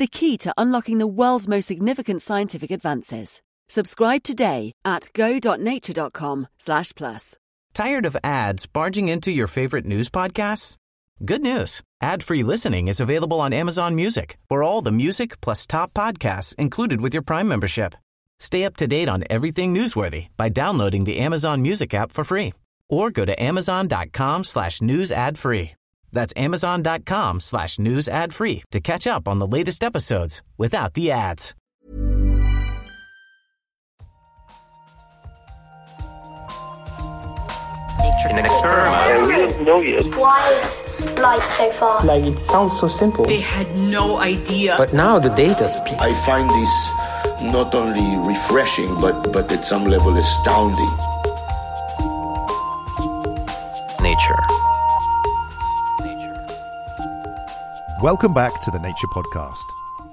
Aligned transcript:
the 0.00 0.06
key 0.08 0.36
to 0.38 0.52
unlocking 0.56 0.98
the 0.98 1.06
world's 1.06 1.46
most 1.46 1.66
significant 1.66 2.22
scientific 2.22 2.72
advances. 2.72 3.40
Subscribe 3.68 4.24
today 4.24 4.72
at 4.84 5.10
go.nature.com 5.14 6.48
slash 6.58 6.92
plus. 6.96 7.36
Tired 7.72 8.06
of 8.06 8.16
ads 8.24 8.66
barging 8.66 9.08
into 9.08 9.30
your 9.30 9.46
favorite 9.46 9.86
news 9.86 10.10
podcasts? 10.10 10.76
Good 11.24 11.42
news. 11.42 11.82
Ad-free 12.02 12.42
listening 12.42 12.88
is 12.88 12.98
available 12.98 13.40
on 13.40 13.52
Amazon 13.52 13.94
Music. 13.94 14.38
For 14.48 14.62
all 14.62 14.80
the 14.80 14.90
music 14.90 15.40
plus 15.40 15.66
top 15.66 15.92
podcasts 15.92 16.54
included 16.56 17.00
with 17.00 17.12
your 17.12 17.22
Prime 17.22 17.46
membership. 17.46 17.94
Stay 18.40 18.64
up 18.64 18.76
to 18.78 18.86
date 18.86 19.08
on 19.08 19.24
everything 19.28 19.74
newsworthy 19.74 20.28
by 20.36 20.48
downloading 20.48 21.04
the 21.04 21.18
Amazon 21.18 21.62
Music 21.62 21.94
app 21.94 22.10
for 22.10 22.24
free 22.24 22.54
or 22.88 23.10
go 23.10 23.24
to 23.24 23.40
amazon.com 23.40 24.44
slash 24.44 24.82
news 24.82 25.12
ad 25.12 25.38
free. 25.38 25.72
That's 26.12 26.32
amazon.com 26.36 27.40
slash 27.40 27.78
news 27.78 28.08
ad 28.08 28.32
free 28.32 28.62
to 28.70 28.80
catch 28.80 29.06
up 29.06 29.28
on 29.28 29.38
the 29.38 29.46
latest 29.46 29.82
episodes 29.82 30.42
without 30.58 30.94
the 30.94 31.10
ads. 31.10 31.54
In 38.28 38.38
an 38.38 38.44
experiment. 38.44 39.26
we 39.26 39.34
don't 39.34 39.64
know 39.64 39.80
yet. 39.80 40.04
Why 40.14 40.52
is 40.52 41.18
light 41.18 41.50
so 41.56 41.70
far? 41.72 42.04
Like 42.04 42.22
it 42.22 42.40
sounds 42.40 42.78
so 42.78 42.86
simple. 42.86 43.24
They 43.24 43.40
had 43.40 43.74
no 43.76 44.18
idea. 44.18 44.74
But 44.76 44.92
now 44.92 45.18
the 45.18 45.30
data 45.30 45.68
speaks. 45.68 45.96
I 45.98 46.14
find 46.14 46.48
this 46.50 47.52
not 47.52 47.74
only 47.74 48.28
refreshing, 48.28 48.94
but, 49.00 49.32
but 49.32 49.50
at 49.50 49.64
some 49.64 49.84
level 49.84 50.16
astounding. 50.16 50.90
Nature. 54.02 54.59
Welcome 58.02 58.32
back 58.32 58.60
to 58.62 58.70
the 58.70 58.78
Nature 58.78 59.06
Podcast. 59.08 59.64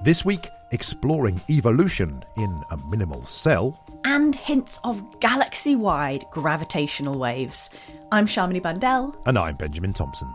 This 0.03 0.25
week, 0.25 0.49
exploring 0.71 1.39
evolution 1.49 2.23
in 2.35 2.63
a 2.69 2.77
minimal 2.89 3.25
cell. 3.25 3.79
and 4.03 4.35
hints 4.35 4.79
of 4.83 5.19
galaxy 5.19 5.75
wide 5.75 6.25
gravitational 6.31 7.17
waves. 7.17 7.69
I'm 8.11 8.25
Shamini 8.25 8.61
Bundell. 8.61 9.15
And 9.25 9.37
I'm 9.37 9.55
Benjamin 9.55 9.93
Thompson. 9.93 10.29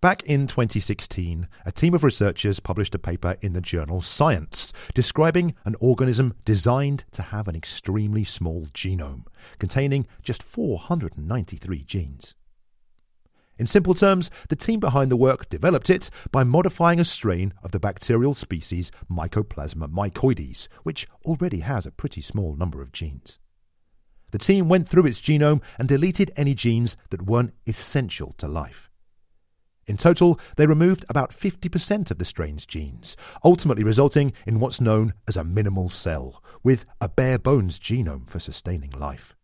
Back 0.00 0.22
in 0.22 0.46
2016, 0.46 1.46
a 1.66 1.72
team 1.72 1.92
of 1.92 2.02
researchers 2.02 2.58
published 2.58 2.94
a 2.94 2.98
paper 2.98 3.36
in 3.42 3.52
the 3.52 3.60
journal 3.60 4.00
Science 4.00 4.72
describing 4.94 5.54
an 5.66 5.76
organism 5.78 6.32
designed 6.46 7.04
to 7.10 7.20
have 7.20 7.48
an 7.48 7.54
extremely 7.54 8.24
small 8.24 8.64
genome, 8.72 9.26
containing 9.58 10.06
just 10.22 10.42
493 10.42 11.84
genes. 11.84 12.34
In 13.58 13.66
simple 13.66 13.92
terms, 13.92 14.30
the 14.48 14.56
team 14.56 14.80
behind 14.80 15.10
the 15.10 15.18
work 15.18 15.50
developed 15.50 15.90
it 15.90 16.08
by 16.32 16.44
modifying 16.44 16.98
a 16.98 17.04
strain 17.04 17.52
of 17.62 17.72
the 17.72 17.78
bacterial 17.78 18.32
species 18.32 18.90
Mycoplasma 19.10 19.92
mycoides, 19.92 20.66
which 20.82 21.06
already 21.26 21.60
has 21.60 21.84
a 21.84 21.92
pretty 21.92 22.22
small 22.22 22.56
number 22.56 22.80
of 22.80 22.92
genes. 22.92 23.38
The 24.30 24.38
team 24.38 24.66
went 24.66 24.88
through 24.88 25.04
its 25.04 25.20
genome 25.20 25.62
and 25.78 25.86
deleted 25.86 26.32
any 26.36 26.54
genes 26.54 26.96
that 27.10 27.26
weren't 27.26 27.52
essential 27.66 28.32
to 28.38 28.48
life. 28.48 28.89
In 29.90 29.96
total, 29.96 30.38
they 30.54 30.68
removed 30.68 31.04
about 31.08 31.32
50% 31.32 32.12
of 32.12 32.18
the 32.18 32.24
strain's 32.24 32.64
genes, 32.64 33.16
ultimately 33.44 33.82
resulting 33.82 34.32
in 34.46 34.60
what's 34.60 34.80
known 34.80 35.14
as 35.26 35.36
a 35.36 35.42
minimal 35.42 35.88
cell, 35.88 36.40
with 36.62 36.84
a 37.00 37.08
bare 37.08 37.40
bones 37.40 37.80
genome 37.80 38.30
for 38.30 38.38
sustaining 38.38 38.90
life. 38.90 39.34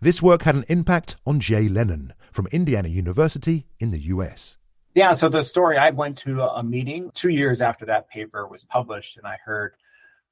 This 0.00 0.20
work 0.20 0.42
had 0.42 0.56
an 0.56 0.64
impact 0.66 1.14
on 1.24 1.38
Jay 1.38 1.68
Lennon 1.68 2.12
from 2.32 2.48
Indiana 2.48 2.88
University 2.88 3.66
in 3.78 3.92
the 3.92 4.00
US. 4.00 4.58
Yeah, 4.96 5.12
so 5.12 5.28
the 5.28 5.44
story 5.44 5.78
I 5.78 5.90
went 5.90 6.18
to 6.18 6.42
a 6.42 6.64
meeting 6.64 7.12
two 7.14 7.30
years 7.30 7.60
after 7.60 7.86
that 7.86 8.10
paper 8.10 8.48
was 8.48 8.64
published, 8.64 9.16
and 9.16 9.28
I 9.28 9.36
heard 9.44 9.76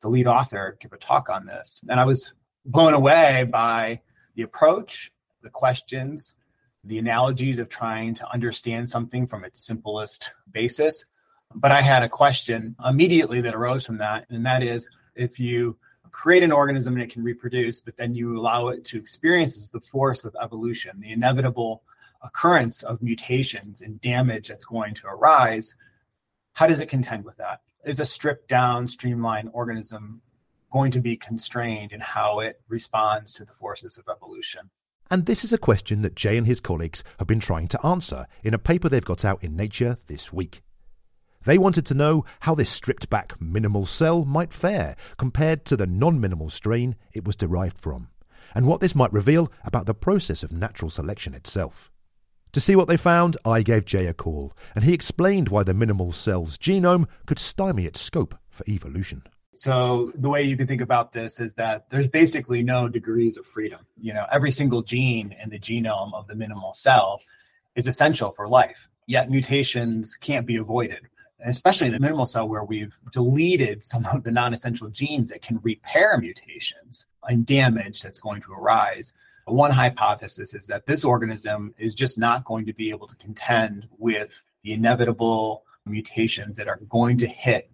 the 0.01 0.09
lead 0.09 0.27
author 0.27 0.77
give 0.81 0.93
a 0.93 0.97
talk 0.97 1.31
on 1.31 1.47
this. 1.47 1.85
And 1.89 2.01
I 2.01 2.05
was 2.05 2.33
blown 2.65 2.95
away 2.95 3.47
by 3.49 4.01
the 4.35 4.43
approach, 4.43 5.13
the 5.41 5.51
questions, 5.51 6.33
the 6.85 6.99
analogies 6.99 7.59
of 7.59 7.69
trying 7.69 8.15
to 8.15 8.33
understand 8.33 8.91
something 8.91 9.27
from 9.27 9.45
its 9.45 9.65
simplest 9.65 10.31
basis. 10.51 11.05
But 11.55 11.71
I 11.71 11.83
had 11.83 12.03
a 12.03 12.09
question 12.09 12.77
immediately 12.85 13.41
that 13.43 13.55
arose 13.55 13.85
from 13.85 13.99
that, 13.99 14.27
and 14.31 14.45
that 14.47 14.63
is 14.63 14.89
if 15.15 15.39
you 15.39 15.77
create 16.11 16.43
an 16.43 16.53
organism 16.53 16.95
and 16.95 17.03
it 17.03 17.11
can 17.11 17.23
reproduce, 17.23 17.81
but 17.81 17.97
then 17.97 18.15
you 18.15 18.39
allow 18.39 18.69
it 18.69 18.85
to 18.85 18.99
experience 18.99 19.71
the 19.71 19.81
force 19.81 20.25
of 20.25 20.37
evolution, 20.41 21.01
the 21.01 21.13
inevitable 21.13 21.83
occurrence 22.23 22.83
of 22.83 23.03
mutations 23.03 23.81
and 23.81 24.01
damage 24.01 24.49
that's 24.49 24.65
going 24.65 24.95
to 24.95 25.07
arise, 25.07 25.75
how 26.53 26.67
does 26.67 26.81
it 26.81 26.89
contend 26.89 27.25
with 27.25 27.37
that? 27.39 27.61
Is 27.85 27.99
a 27.99 28.05
stripped 28.05 28.49
down, 28.49 28.87
streamlined 28.87 29.51
organism 29.53 30.21
going 30.71 30.93
to 30.93 31.01
be 31.01 31.17
constrained 31.17 31.93
in 31.93 32.01
how 32.01 32.41
it 32.41 32.61
responds 32.69 33.35
to 33.35 33.45
the 33.45 33.53
forces 33.53 33.99
of 33.99 34.09
evolution? 34.09 34.71
And 35.13 35.27
this 35.27 35.45
is 35.45 35.53
a 35.53 35.59
question 35.59 36.01
that 36.01 36.17
Jay 36.17 36.39
and 36.39 36.47
his 36.47 36.59
colleagues 36.59 37.05
have 37.19 37.29
been 37.29 37.39
trying 37.39 37.69
to 37.69 37.87
answer 37.87 38.27
in 38.43 38.55
a 38.55 38.59
paper 38.59 38.89
they've 38.89 39.05
got 39.05 39.27
out 39.27 39.45
in 39.45 39.55
Nature 39.55 39.99
this 40.07 40.33
week. 40.33 40.63
They 41.45 41.59
wanted 41.59 41.85
to 41.85 41.95
know 41.95 42.25
how 42.41 42.55
this 42.55 42.71
stripped 42.71 43.11
back 43.11 43.39
minimal 43.39 43.85
cell 43.85 44.25
might 44.25 44.55
fare 44.55 44.97
compared 45.19 45.67
to 45.67 45.77
the 45.77 45.87
non 45.87 46.19
minimal 46.19 46.49
strain 46.49 46.97
it 47.13 47.27
was 47.27 47.37
derived 47.37 47.77
from, 47.77 48.09
and 48.55 48.67
what 48.67 48.81
this 48.81 48.95
might 48.95 49.13
reveal 49.13 49.53
about 49.65 49.85
the 49.85 49.93
process 49.93 50.43
of 50.43 50.51
natural 50.51 50.89
selection 50.89 51.35
itself. 51.35 51.91
To 52.53 52.61
see 52.61 52.75
what 52.75 52.89
they 52.89 52.97
found, 52.97 53.37
I 53.45 53.61
gave 53.61 53.85
Jay 53.85 54.07
a 54.07 54.15
call, 54.15 54.55
and 54.75 54.83
he 54.83 54.95
explained 54.95 55.51
why 55.51 55.63
the 55.63 55.75
minimal 55.75 56.13
cell's 56.13 56.57
genome 56.57 57.07
could 57.27 57.39
stymie 57.39 57.85
its 57.85 58.01
scope 58.01 58.35
for 58.49 58.65
evolution. 58.67 59.25
So 59.55 60.13
the 60.15 60.31
way 60.31 60.43
you 60.43 60.57
can 60.57 60.67
think 60.67 60.81
about 60.81 61.13
this 61.13 61.39
is 61.39 61.55
that 61.55 61.91
there's 61.91 62.09
basically 62.09 62.63
no 62.63 62.89
degrees 62.89 63.37
of 63.37 63.47
freedom. 63.47 63.81
You 64.01 64.15
know, 64.15 64.27
every 64.33 64.51
single 64.51 64.83
gene 64.83 65.35
in 65.43 65.51
the 65.51 65.59
genome 65.59 66.15
of 66.15 66.27
the 66.27 66.35
minimal 66.35 66.73
cell 66.73 67.21
is 67.75 67.87
essential 67.87 68.33
for 68.33 68.49
life. 68.49 68.89
Yet 69.07 69.31
mutations 69.31 70.15
can't 70.15 70.47
be 70.47 70.57
avoided, 70.57 71.09
especially 71.45 71.89
in 71.89 71.93
the 71.93 72.01
minimal 72.01 72.27
cell 72.27 72.49
where 72.49 72.65
we've 72.65 72.99
deleted 73.13 73.85
some 73.85 74.07
of 74.07 74.23
the 74.23 74.31
non-essential 74.31 74.89
genes 74.89 75.29
that 75.31 75.43
can 75.43 75.61
repair 75.63 76.17
mutations 76.19 77.07
and 77.25 77.45
damage 77.45 78.01
that's 78.01 78.21
going 78.21 78.41
to 78.43 78.53
arise. 78.53 79.13
One 79.47 79.73
hypothesis 79.73 80.55
is 80.55 80.69
that 80.69 80.87
this 80.87 81.05
organism 81.05 81.75
is 81.77 81.95
just 81.95 82.19
not 82.19 82.45
going 82.45 82.67
to 82.67 82.73
be 82.73 82.91
able 82.91 83.09
to 83.09 83.17
contend 83.17 83.89
with 83.99 84.41
the 84.63 84.73
inevitable 84.73 85.65
mutations 85.85 86.57
that 86.59 86.69
are 86.69 86.79
going 86.89 87.19
to 87.19 87.27
hit 87.27 87.72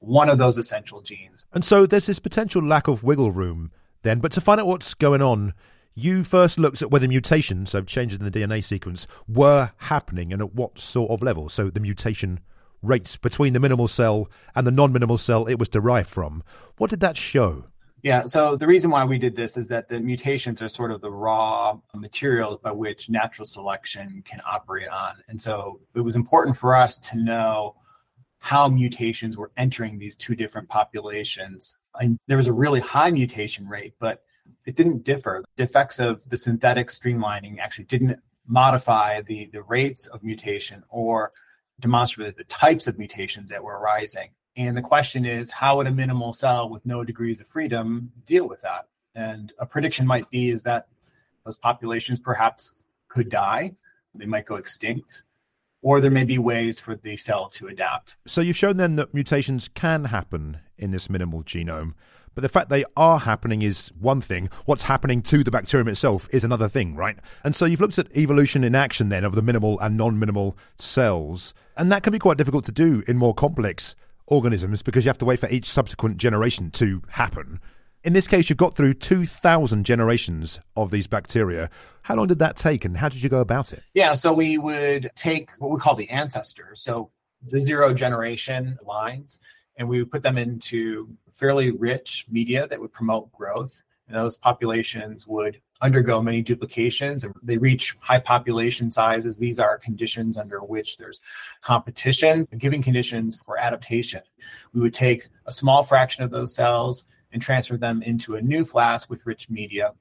one 0.00 0.28
of 0.28 0.38
those 0.38 0.58
essential 0.58 1.00
genes. 1.00 1.44
And 1.52 1.64
so 1.64 1.86
there's 1.86 2.06
this 2.06 2.18
potential 2.18 2.62
lack 2.62 2.88
of 2.88 3.04
wiggle 3.04 3.30
room 3.30 3.70
then. 4.02 4.20
But 4.20 4.32
to 4.32 4.40
find 4.40 4.60
out 4.60 4.66
what's 4.66 4.94
going 4.94 5.22
on, 5.22 5.54
you 5.94 6.24
first 6.24 6.58
looked 6.58 6.82
at 6.82 6.90
whether 6.90 7.06
mutations, 7.06 7.70
so 7.70 7.82
changes 7.82 8.18
in 8.18 8.24
the 8.24 8.30
DNA 8.30 8.64
sequence, 8.64 9.06
were 9.28 9.70
happening 9.76 10.32
and 10.32 10.42
at 10.42 10.54
what 10.54 10.78
sort 10.78 11.10
of 11.10 11.22
level. 11.22 11.48
So 11.48 11.70
the 11.70 11.80
mutation 11.80 12.40
rates 12.82 13.16
between 13.16 13.52
the 13.52 13.60
minimal 13.60 13.88
cell 13.88 14.30
and 14.54 14.66
the 14.66 14.70
non 14.70 14.92
minimal 14.92 15.18
cell 15.18 15.46
it 15.46 15.58
was 15.58 15.68
derived 15.68 16.08
from. 16.08 16.42
What 16.78 16.90
did 16.90 17.00
that 17.00 17.16
show? 17.16 17.64
Yeah, 18.02 18.24
so 18.24 18.56
the 18.56 18.66
reason 18.66 18.90
why 18.90 19.04
we 19.04 19.18
did 19.18 19.36
this 19.36 19.58
is 19.58 19.68
that 19.68 19.88
the 19.88 20.00
mutations 20.00 20.62
are 20.62 20.70
sort 20.70 20.90
of 20.90 21.02
the 21.02 21.10
raw 21.10 21.78
material 21.94 22.58
by 22.62 22.72
which 22.72 23.10
natural 23.10 23.44
selection 23.44 24.22
can 24.26 24.40
operate 24.50 24.88
on. 24.88 25.16
And 25.28 25.40
so 25.40 25.80
it 25.94 26.00
was 26.00 26.16
important 26.16 26.56
for 26.56 26.74
us 26.74 26.98
to 27.00 27.18
know 27.18 27.76
how 28.40 28.68
mutations 28.68 29.36
were 29.36 29.52
entering 29.56 29.98
these 29.98 30.16
two 30.16 30.34
different 30.34 30.68
populations. 30.68 31.76
And 32.00 32.18
there 32.26 32.36
was 32.36 32.48
a 32.48 32.52
really 32.52 32.80
high 32.80 33.10
mutation 33.10 33.68
rate, 33.68 33.94
but 33.98 34.22
it 34.66 34.76
didn't 34.76 35.04
differ. 35.04 35.44
The 35.56 35.64
effects 35.64 36.00
of 36.00 36.28
the 36.28 36.36
synthetic 36.36 36.88
streamlining 36.88 37.58
actually 37.58 37.84
didn't 37.84 38.18
modify 38.46 39.20
the, 39.20 39.48
the 39.52 39.62
rates 39.62 40.06
of 40.06 40.22
mutation 40.24 40.82
or 40.88 41.32
demonstrate 41.78 42.36
the 42.36 42.44
types 42.44 42.86
of 42.86 42.98
mutations 42.98 43.50
that 43.50 43.62
were 43.62 43.78
arising. 43.78 44.30
And 44.56 44.76
the 44.76 44.82
question 44.82 45.24
is, 45.24 45.50
how 45.50 45.76
would 45.76 45.86
a 45.86 45.92
minimal 45.92 46.32
cell 46.32 46.68
with 46.68 46.84
no 46.84 47.04
degrees 47.04 47.40
of 47.40 47.46
freedom 47.46 48.10
deal 48.26 48.48
with 48.48 48.60
that? 48.62 48.88
And 49.14 49.52
a 49.58 49.66
prediction 49.66 50.06
might 50.06 50.28
be 50.30 50.50
is 50.50 50.62
that 50.64 50.88
Those 51.44 51.56
populations 51.56 52.20
perhaps 52.20 52.82
could 53.08 53.28
die, 53.28 53.74
they 54.14 54.26
might 54.26 54.46
go 54.46 54.56
extinct, 54.56 55.22
or 55.82 56.00
there 56.00 56.10
may 56.10 56.24
be 56.24 56.38
ways 56.38 56.78
for 56.78 56.96
the 56.96 57.16
cell 57.16 57.48
to 57.48 57.68
adapt. 57.68 58.16
So 58.26 58.40
you've 58.40 58.56
shown 58.56 58.76
then 58.76 58.96
that 58.96 59.14
mutations 59.14 59.68
can 59.68 60.06
happen 60.06 60.58
in 60.76 60.90
this 60.90 61.08
minimal 61.08 61.42
genome. 61.42 61.94
But 62.34 62.42
the 62.42 62.48
fact 62.48 62.68
they 62.68 62.84
are 62.96 63.18
happening 63.18 63.62
is 63.62 63.90
one 63.98 64.20
thing. 64.20 64.50
What's 64.64 64.84
happening 64.84 65.20
to 65.22 65.42
the 65.42 65.50
bacterium 65.50 65.88
itself 65.88 66.28
is 66.32 66.44
another 66.44 66.68
thing, 66.68 66.94
right? 66.94 67.18
And 67.42 67.54
so 67.54 67.64
you've 67.64 67.80
looked 67.80 67.98
at 67.98 68.14
evolution 68.16 68.62
in 68.62 68.74
action 68.74 69.08
then 69.08 69.24
of 69.24 69.34
the 69.34 69.42
minimal 69.42 69.80
and 69.80 69.96
non 69.96 70.18
minimal 70.18 70.56
cells. 70.78 71.54
And 71.76 71.90
that 71.90 72.02
can 72.02 72.12
be 72.12 72.18
quite 72.18 72.38
difficult 72.38 72.64
to 72.66 72.72
do 72.72 73.02
in 73.08 73.16
more 73.16 73.34
complex 73.34 73.96
organisms 74.26 74.82
because 74.82 75.04
you 75.04 75.08
have 75.08 75.18
to 75.18 75.24
wait 75.24 75.40
for 75.40 75.48
each 75.48 75.68
subsequent 75.68 76.18
generation 76.18 76.70
to 76.72 77.02
happen. 77.08 77.60
In 78.02 78.14
this 78.14 78.26
case, 78.26 78.48
you've 78.48 78.56
got 78.56 78.74
through 78.74 78.94
2,000 78.94 79.84
generations 79.84 80.58
of 80.74 80.90
these 80.90 81.06
bacteria. 81.06 81.68
How 82.02 82.16
long 82.16 82.28
did 82.28 82.38
that 82.38 82.56
take 82.56 82.86
and 82.86 82.96
how 82.96 83.10
did 83.10 83.22
you 83.22 83.28
go 83.28 83.40
about 83.40 83.74
it? 83.74 83.82
Yeah, 83.92 84.14
so 84.14 84.32
we 84.32 84.56
would 84.56 85.10
take 85.16 85.50
what 85.58 85.70
we 85.70 85.76
call 85.78 85.96
the 85.96 86.08
ancestors, 86.08 86.80
so 86.80 87.10
the 87.46 87.60
zero 87.60 87.92
generation 87.92 88.78
lines, 88.86 89.38
and 89.76 89.86
we 89.86 89.98
would 89.98 90.10
put 90.10 90.22
them 90.22 90.38
into 90.38 91.10
fairly 91.32 91.72
rich 91.72 92.24
media 92.30 92.66
that 92.68 92.80
would 92.80 92.92
promote 92.92 93.30
growth. 93.32 93.82
And 94.08 94.16
those 94.16 94.38
populations 94.38 95.26
would 95.26 95.60
undergo 95.82 96.22
many 96.22 96.40
duplications 96.40 97.22
and 97.22 97.34
they 97.42 97.58
reach 97.58 97.96
high 98.00 98.18
population 98.18 98.90
sizes. 98.90 99.38
These 99.38 99.60
are 99.60 99.78
conditions 99.78 100.38
under 100.38 100.60
which 100.60 100.96
there's 100.96 101.20
competition, 101.60 102.48
giving 102.56 102.82
conditions 102.82 103.38
for 103.44 103.58
adaptation. 103.58 104.22
We 104.72 104.80
would 104.80 104.94
take 104.94 105.28
a 105.46 105.52
small 105.52 105.84
fraction 105.84 106.24
of 106.24 106.30
those 106.30 106.54
cells 106.54 107.04
and 107.32 107.40
transfer 107.40 107.76
them 107.76 108.02
into 108.02 108.36
a 108.36 108.42
new 108.42 108.64
flask 108.64 109.10
with 109.10 109.26
rich 109.26 109.48
media 109.50 109.92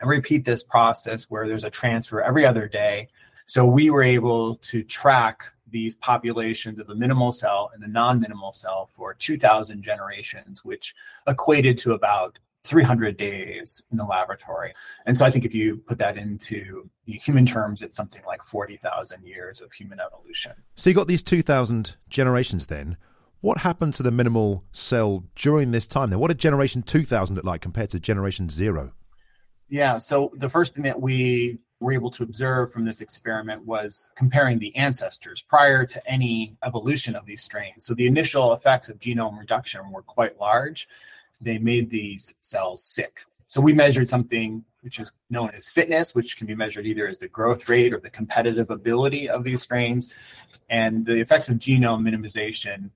and 0.00 0.10
repeat 0.10 0.44
this 0.44 0.62
process 0.62 1.24
where 1.24 1.46
there's 1.46 1.64
a 1.64 1.70
transfer 1.70 2.20
every 2.20 2.44
other 2.44 2.68
day. 2.68 3.08
So 3.46 3.66
we 3.66 3.90
were 3.90 4.02
able 4.02 4.56
to 4.56 4.82
track 4.82 5.44
these 5.68 5.96
populations 5.96 6.78
of 6.78 6.86
the 6.86 6.94
minimal 6.94 7.32
cell 7.32 7.70
and 7.72 7.82
the 7.82 7.88
non 7.88 8.20
minimal 8.20 8.52
cell 8.52 8.90
for 8.92 9.14
2,000 9.14 9.82
generations, 9.82 10.64
which 10.64 10.94
equated 11.26 11.78
to 11.78 11.92
about 11.92 12.38
300 12.64 13.16
days 13.16 13.82
in 13.90 13.96
the 13.96 14.04
laboratory. 14.04 14.72
And 15.06 15.16
so 15.16 15.24
I 15.24 15.30
think 15.30 15.44
if 15.44 15.54
you 15.54 15.78
put 15.78 15.98
that 15.98 16.16
into 16.16 16.88
human 17.06 17.44
terms, 17.44 17.82
it's 17.82 17.96
something 17.96 18.22
like 18.24 18.44
40,000 18.44 19.26
years 19.26 19.60
of 19.60 19.72
human 19.72 19.98
evolution. 19.98 20.52
So 20.76 20.90
you 20.90 20.94
got 20.94 21.08
these 21.08 21.22
2,000 21.22 21.96
generations 22.08 22.68
then. 22.68 22.96
What 23.42 23.58
happened 23.58 23.94
to 23.94 24.04
the 24.04 24.12
minimal 24.12 24.62
cell 24.70 25.24
during 25.34 25.72
this 25.72 25.88
time 25.88 26.10
then? 26.10 26.20
What 26.20 26.28
did 26.28 26.38
generation 26.38 26.80
2000 26.80 27.34
look 27.34 27.44
like 27.44 27.60
compared 27.60 27.90
to 27.90 27.98
generation 27.98 28.48
zero? 28.48 28.92
Yeah, 29.68 29.98
so 29.98 30.30
the 30.36 30.48
first 30.48 30.74
thing 30.74 30.84
that 30.84 31.00
we 31.00 31.58
were 31.80 31.92
able 31.92 32.12
to 32.12 32.22
observe 32.22 32.70
from 32.72 32.84
this 32.84 33.00
experiment 33.00 33.66
was 33.66 34.10
comparing 34.14 34.60
the 34.60 34.74
ancestors 34.76 35.42
prior 35.42 35.84
to 35.86 36.08
any 36.08 36.56
evolution 36.62 37.16
of 37.16 37.26
these 37.26 37.42
strains. 37.42 37.84
So 37.84 37.94
the 37.94 38.06
initial 38.06 38.52
effects 38.52 38.88
of 38.88 39.00
genome 39.00 39.40
reduction 39.40 39.90
were 39.90 40.02
quite 40.02 40.38
large. 40.38 40.86
They 41.40 41.58
made 41.58 41.90
these 41.90 42.34
cells 42.42 42.84
sick. 42.84 43.24
So 43.48 43.60
we 43.60 43.72
measured 43.72 44.08
something 44.08 44.64
which 44.82 45.00
is 45.00 45.10
known 45.30 45.50
as 45.52 45.68
fitness, 45.68 46.14
which 46.14 46.36
can 46.36 46.46
be 46.46 46.54
measured 46.54 46.86
either 46.86 47.08
as 47.08 47.18
the 47.18 47.26
growth 47.26 47.68
rate 47.68 47.92
or 47.92 47.98
the 47.98 48.10
competitive 48.10 48.70
ability 48.70 49.28
of 49.28 49.42
these 49.42 49.62
strains. 49.62 50.14
And 50.70 51.04
the 51.04 51.20
effects 51.20 51.48
of 51.48 51.56
genome 51.58 52.08
minimization 52.08 52.90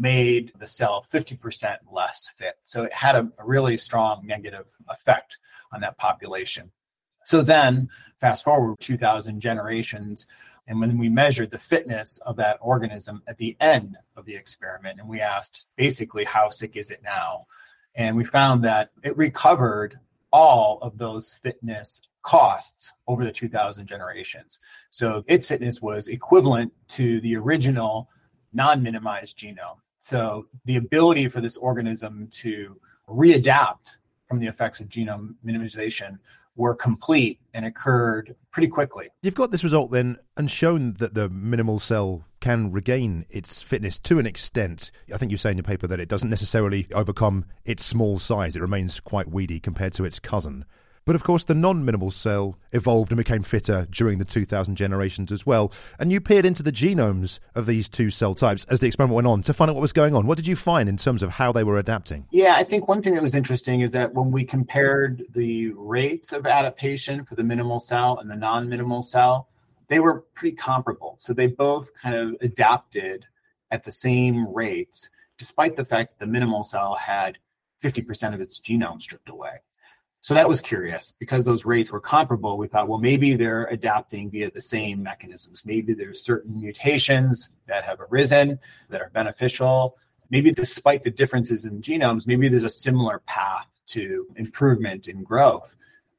made 0.00 0.52
the 0.58 0.66
cell 0.66 1.04
50% 1.12 1.76
less 1.92 2.30
fit. 2.36 2.56
So 2.64 2.84
it 2.84 2.92
had 2.92 3.14
a, 3.16 3.30
a, 3.38 3.44
really 3.44 3.76
strong 3.76 4.26
negative 4.26 4.66
effect 4.88 5.38
on 5.72 5.82
that 5.82 5.98
population. 5.98 6.72
So 7.24 7.42
then, 7.42 7.90
fast 8.18 8.44
forward 8.44 8.80
2,000 8.80 9.40
generations, 9.40 10.26
and 10.66 10.80
when 10.80 10.98
we 10.98 11.08
measured 11.08 11.50
the 11.50 11.58
fitness 11.58 12.18
of 12.18 12.36
that 12.36 12.58
organism 12.60 13.22
at 13.26 13.36
the 13.36 13.56
end 13.60 13.98
of 14.16 14.24
the 14.24 14.36
experiment, 14.36 15.00
and 15.00 15.08
we 15.08 15.20
asked 15.20 15.66
basically, 15.76 16.24
how 16.24 16.48
sick 16.48 16.76
is 16.76 16.90
it 16.90 17.02
now? 17.02 17.46
And 17.94 18.16
we 18.16 18.24
found 18.24 18.64
that 18.64 18.90
it 19.02 19.16
recovered 19.16 19.98
all 20.32 20.78
of 20.80 20.96
those 20.96 21.34
fitness 21.34 22.02
costs 22.22 22.92
over 23.08 23.24
the 23.24 23.32
2000 23.32 23.86
generations. 23.86 24.60
So 24.90 25.24
its 25.26 25.46
fitness 25.46 25.82
was 25.82 26.08
equivalent 26.08 26.72
to 26.88 27.20
the 27.20 27.36
original 27.36 28.08
non 28.52 28.82
minimized 28.82 29.38
genome. 29.38 29.78
So 30.00 30.46
the 30.64 30.76
ability 30.76 31.28
for 31.28 31.40
this 31.40 31.56
organism 31.58 32.28
to 32.32 32.80
readapt 33.08 33.96
from 34.26 34.40
the 34.40 34.46
effects 34.46 34.80
of 34.80 34.88
genome 34.88 35.34
minimization 35.46 36.18
were 36.56 36.74
complete 36.74 37.38
and 37.54 37.64
occurred 37.64 38.34
pretty 38.50 38.68
quickly. 38.68 39.08
You've 39.22 39.34
got 39.34 39.50
this 39.50 39.62
result 39.62 39.90
then 39.90 40.18
and 40.36 40.50
shown 40.50 40.94
that 40.94 41.14
the 41.14 41.28
minimal 41.28 41.78
cell 41.78 42.24
can 42.40 42.72
regain 42.72 43.26
its 43.28 43.62
fitness 43.62 43.98
to 43.98 44.18
an 44.18 44.26
extent. 44.26 44.90
I 45.12 45.18
think 45.18 45.30
you 45.30 45.36
say 45.36 45.50
in 45.50 45.58
your 45.58 45.64
paper 45.64 45.86
that 45.86 46.00
it 46.00 46.08
doesn't 46.08 46.30
necessarily 46.30 46.86
overcome 46.94 47.44
its 47.64 47.84
small 47.84 48.18
size, 48.18 48.56
it 48.56 48.62
remains 48.62 49.00
quite 49.00 49.30
weedy 49.30 49.60
compared 49.60 49.92
to 49.94 50.04
its 50.04 50.18
cousin. 50.18 50.64
But 51.10 51.16
of 51.16 51.24
course, 51.24 51.42
the 51.42 51.56
non 51.56 51.84
minimal 51.84 52.12
cell 52.12 52.56
evolved 52.70 53.10
and 53.10 53.16
became 53.16 53.42
fitter 53.42 53.84
during 53.90 54.18
the 54.18 54.24
2000 54.24 54.76
generations 54.76 55.32
as 55.32 55.44
well. 55.44 55.72
And 55.98 56.12
you 56.12 56.20
peered 56.20 56.46
into 56.46 56.62
the 56.62 56.70
genomes 56.70 57.40
of 57.56 57.66
these 57.66 57.88
two 57.88 58.10
cell 58.10 58.32
types 58.36 58.64
as 58.66 58.78
the 58.78 58.86
experiment 58.86 59.16
went 59.16 59.26
on 59.26 59.42
to 59.42 59.52
find 59.52 59.68
out 59.68 59.74
what 59.74 59.82
was 59.82 59.92
going 59.92 60.14
on. 60.14 60.28
What 60.28 60.36
did 60.36 60.46
you 60.46 60.54
find 60.54 60.88
in 60.88 60.96
terms 60.96 61.24
of 61.24 61.32
how 61.32 61.50
they 61.50 61.64
were 61.64 61.78
adapting? 61.78 62.28
Yeah, 62.30 62.54
I 62.54 62.62
think 62.62 62.86
one 62.86 63.02
thing 63.02 63.14
that 63.14 63.24
was 63.24 63.34
interesting 63.34 63.80
is 63.80 63.90
that 63.90 64.14
when 64.14 64.30
we 64.30 64.44
compared 64.44 65.24
the 65.34 65.72
rates 65.72 66.32
of 66.32 66.46
adaptation 66.46 67.24
for 67.24 67.34
the 67.34 67.42
minimal 67.42 67.80
cell 67.80 68.16
and 68.16 68.30
the 68.30 68.36
non 68.36 68.68
minimal 68.68 69.02
cell, 69.02 69.48
they 69.88 69.98
were 69.98 70.20
pretty 70.34 70.54
comparable. 70.54 71.16
So 71.18 71.32
they 71.32 71.48
both 71.48 71.92
kind 72.00 72.14
of 72.14 72.36
adapted 72.40 73.26
at 73.68 73.82
the 73.82 73.90
same 73.90 74.46
rates, 74.54 75.08
despite 75.38 75.74
the 75.74 75.84
fact 75.84 76.10
that 76.10 76.24
the 76.24 76.30
minimal 76.30 76.62
cell 76.62 76.94
had 76.94 77.38
50% 77.82 78.32
of 78.32 78.40
its 78.40 78.60
genome 78.60 79.02
stripped 79.02 79.28
away. 79.28 79.62
So 80.22 80.34
that 80.34 80.48
was 80.48 80.60
curious 80.60 81.14
because 81.18 81.46
those 81.46 81.64
rates 81.64 81.90
were 81.90 82.00
comparable. 82.00 82.58
We 82.58 82.68
thought, 82.68 82.88
well, 82.88 82.98
maybe 82.98 83.36
they're 83.36 83.64
adapting 83.66 84.30
via 84.30 84.50
the 84.50 84.60
same 84.60 85.02
mechanisms. 85.02 85.64
Maybe 85.64 85.94
there's 85.94 86.22
certain 86.22 86.60
mutations 86.60 87.48
that 87.66 87.84
have 87.84 88.00
arisen 88.00 88.58
that 88.90 89.00
are 89.00 89.10
beneficial. 89.10 89.96
Maybe 90.28 90.52
despite 90.52 91.04
the 91.04 91.10
differences 91.10 91.64
in 91.64 91.80
genomes, 91.80 92.26
maybe 92.26 92.48
there's 92.48 92.64
a 92.64 92.68
similar 92.68 93.20
path 93.26 93.66
to 93.88 94.26
improvement 94.36 95.08
in 95.08 95.24
growth. 95.24 95.74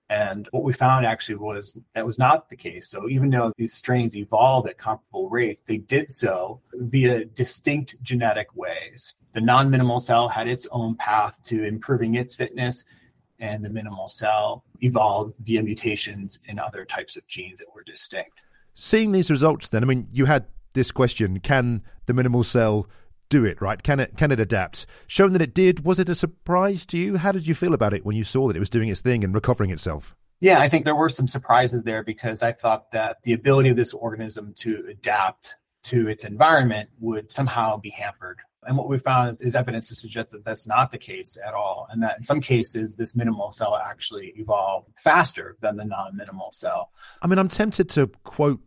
And 0.09 0.50
what 0.51 0.63
we 0.63 0.74
found 0.74 1.06
actually 1.06 1.36
was 1.36 1.77
that 1.94 2.06
was 2.06 2.19
not 2.19 2.49
the 2.49 2.57
case. 2.57 2.90
So 2.90 3.07
even 3.07 3.30
though 3.30 3.54
these 3.56 3.71
strains 3.71 4.18
evolved 4.18 4.68
at 4.68 4.78
comparable 4.78 5.30
rates, 5.30 5.61
they 5.68 5.78
did 5.78 6.11
so 6.11 6.59
via 6.73 7.23
distinct 7.23 7.95
genetic 8.02 8.54
ways. 8.56 9.14
The 9.31 9.40
non 9.40 9.69
minimal 9.69 10.02
cell 10.02 10.28
had 10.28 10.49
its 10.49 10.68
own 10.71 10.95
path 10.95 11.42
to 11.44 11.64
improving 11.64 12.16
its 12.16 12.35
fitness 12.35 12.83
and 13.42 13.66
the 13.66 13.69
minimal 13.69 14.07
cell 14.07 14.64
evolved 14.81 15.33
via 15.44 15.62
mutations 15.64 16.40
in 16.45 16.60
other 16.60 16.86
types 16.86 17.18
of 17.18 17.28
genes 17.28 17.60
that 17.60 17.68
were 17.76 17.83
distinct. 17.83 18.31
Seeing 18.74 19.12
these 19.12 19.30
results, 19.30 19.68
then, 19.69 19.83
I 19.83 19.88
mean, 19.88 20.07
you 20.14 20.26
had 20.26 20.45
this 20.74 20.92
question 20.92 21.42
can 21.42 21.83
the 22.06 22.14
minimal 22.14 22.44
cell 22.44 22.88
do 23.28 23.44
it 23.44 23.62
right? 23.62 23.81
Can 23.81 24.00
it 24.00 24.16
can 24.16 24.31
it 24.31 24.40
adapt? 24.40 24.86
Shown 25.07 25.33
that 25.33 25.42
it 25.42 25.54
did 25.54 25.83
was 25.83 26.00
it 26.00 26.07
a 26.07 26.16
surprise 26.16 26.86
to 26.88 26.98
you? 26.98 27.18
How 27.18 27.31
did 27.31 27.48
you 27.48 27.56
feel 27.56 27.74
about 27.74 27.94
it 27.94 28.06
when 28.06 28.16
you 28.16 28.24
saw 28.24 28.48
that 28.48 28.56
it 28.56 28.60
was 28.60 28.69
doing 28.69 28.90
its 28.90 29.02
thing 29.02 29.24
and 29.24 29.33
recovering 29.33 29.71
itself? 29.71 30.16
Yeah 30.42 30.60
i 30.60 30.68
think 30.68 30.86
there 30.86 30.95
were 30.95 31.07
some 31.07 31.28
surprises 31.28 31.83
there 31.83 32.04
because 32.04 32.42
i 32.42 32.52
thought 32.52 32.92
that 32.92 33.18
the 33.24 33.33
ability 33.33 33.69
of 33.69 33.78
this 33.78 33.94
organism 33.94 34.54
to 34.57 34.86
adapt 34.90 35.56
to 35.83 36.07
its 36.07 36.26
environment 36.26 36.90
would 37.00 37.31
somehow 37.31 37.78
be 37.78 37.92
hampered 37.92 38.40
and 38.63 38.77
what 38.77 38.87
we 38.87 38.97
found 38.97 39.31
is, 39.31 39.41
is, 39.41 39.56
evidence 39.56 39.87
to 39.89 39.95
suggest 39.95 40.30
that 40.31 40.45
that's 40.45 40.68
not 40.68 40.91
the 40.91 40.97
case 40.97 41.37
at 41.45 41.53
all. 41.53 41.87
And 41.89 42.03
that 42.03 42.18
in 42.18 42.23
some 42.23 42.41
cases, 42.41 42.95
this 42.95 43.15
minimal 43.15 43.51
cell 43.51 43.75
actually 43.75 44.33
evolved 44.37 44.89
faster 44.97 45.57
than 45.61 45.77
the 45.77 45.85
non 45.85 46.15
minimal 46.15 46.51
cell. 46.51 46.91
I 47.21 47.27
mean, 47.27 47.39
I'm 47.39 47.47
tempted 47.47 47.89
to 47.91 48.07
quote 48.23 48.59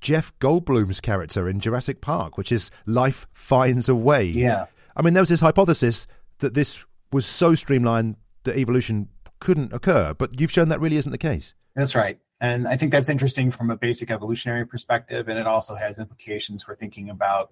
Jeff 0.00 0.36
Goldblum's 0.38 1.00
character 1.00 1.48
in 1.48 1.60
Jurassic 1.60 2.00
Park, 2.00 2.36
which 2.36 2.52
is 2.52 2.70
life 2.86 3.26
finds 3.32 3.88
a 3.88 3.94
way. 3.94 4.24
Yeah. 4.24 4.66
I 4.96 5.02
mean, 5.02 5.14
there 5.14 5.22
was 5.22 5.28
this 5.28 5.40
hypothesis 5.40 6.06
that 6.38 6.54
this 6.54 6.84
was 7.12 7.26
so 7.26 7.54
streamlined 7.54 8.16
that 8.44 8.56
evolution 8.56 9.08
couldn't 9.40 9.72
occur, 9.72 10.14
but 10.14 10.40
you've 10.40 10.52
shown 10.52 10.68
that 10.70 10.80
really 10.80 10.96
isn't 10.96 11.12
the 11.12 11.18
case. 11.18 11.54
That's 11.74 11.94
right. 11.94 12.18
And 12.40 12.68
I 12.68 12.76
think 12.76 12.92
that's 12.92 13.08
interesting 13.08 13.50
from 13.50 13.70
a 13.70 13.76
basic 13.76 14.10
evolutionary 14.10 14.66
perspective. 14.66 15.28
And 15.28 15.38
it 15.38 15.46
also 15.46 15.74
has 15.74 15.98
implications 15.98 16.62
for 16.62 16.74
thinking 16.74 17.08
about 17.08 17.50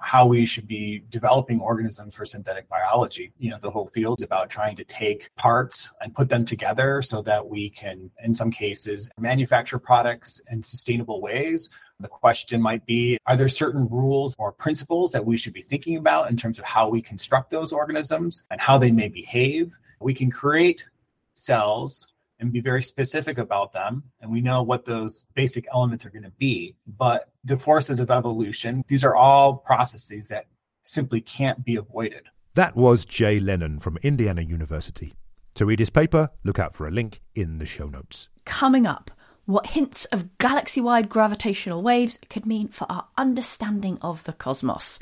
how 0.00 0.26
we 0.26 0.46
should 0.46 0.66
be 0.66 1.02
developing 1.10 1.60
organisms 1.60 2.14
for 2.14 2.24
synthetic 2.24 2.68
biology. 2.68 3.32
You 3.38 3.50
know, 3.50 3.58
the 3.60 3.70
whole 3.70 3.88
field 3.88 4.20
is 4.20 4.24
about 4.24 4.50
trying 4.50 4.76
to 4.76 4.84
take 4.84 5.34
parts 5.36 5.90
and 6.00 6.14
put 6.14 6.28
them 6.28 6.44
together 6.44 7.02
so 7.02 7.22
that 7.22 7.48
we 7.48 7.70
can, 7.70 8.10
in 8.22 8.34
some 8.34 8.50
cases, 8.50 9.10
manufacture 9.18 9.78
products 9.78 10.40
in 10.50 10.62
sustainable 10.62 11.20
ways. 11.20 11.70
The 11.98 12.08
question 12.08 12.60
might 12.60 12.84
be 12.84 13.18
Are 13.26 13.36
there 13.36 13.48
certain 13.48 13.88
rules 13.88 14.36
or 14.38 14.52
principles 14.52 15.12
that 15.12 15.24
we 15.24 15.36
should 15.36 15.54
be 15.54 15.62
thinking 15.62 15.96
about 15.96 16.30
in 16.30 16.36
terms 16.36 16.58
of 16.58 16.64
how 16.64 16.88
we 16.88 17.00
construct 17.00 17.50
those 17.50 17.72
organisms 17.72 18.42
and 18.50 18.60
how 18.60 18.76
they 18.78 18.90
may 18.90 19.08
behave? 19.08 19.72
We 20.00 20.12
can 20.12 20.30
create 20.30 20.86
cells 21.34 22.08
and 22.38 22.52
be 22.52 22.60
very 22.60 22.82
specific 22.82 23.38
about 23.38 23.72
them. 23.72 24.04
And 24.20 24.30
we 24.30 24.40
know 24.40 24.62
what 24.62 24.84
those 24.84 25.26
basic 25.34 25.66
elements 25.72 26.04
are 26.04 26.10
going 26.10 26.24
to 26.24 26.32
be. 26.38 26.76
But 26.86 27.30
the 27.44 27.56
forces 27.56 28.00
of 28.00 28.10
evolution, 28.10 28.84
these 28.88 29.04
are 29.04 29.16
all 29.16 29.54
processes 29.54 30.28
that 30.28 30.46
simply 30.82 31.20
can't 31.20 31.64
be 31.64 31.76
avoided. 31.76 32.22
That 32.54 32.76
was 32.76 33.04
Jay 33.04 33.38
Lennon 33.38 33.80
from 33.80 33.98
Indiana 34.02 34.42
University. 34.42 35.14
To 35.54 35.66
read 35.66 35.78
his 35.78 35.90
paper, 35.90 36.30
look 36.44 36.58
out 36.58 36.74
for 36.74 36.86
a 36.86 36.90
link 36.90 37.20
in 37.34 37.58
the 37.58 37.66
show 37.66 37.86
notes. 37.88 38.28
Coming 38.44 38.86
up, 38.86 39.10
what 39.46 39.68
hints 39.68 40.04
of 40.06 40.38
galaxy 40.38 40.80
wide 40.80 41.08
gravitational 41.08 41.82
waves 41.82 42.18
could 42.28 42.46
mean 42.46 42.68
for 42.68 42.90
our 42.90 43.06
understanding 43.16 43.98
of 44.02 44.24
the 44.24 44.32
cosmos. 44.32 44.98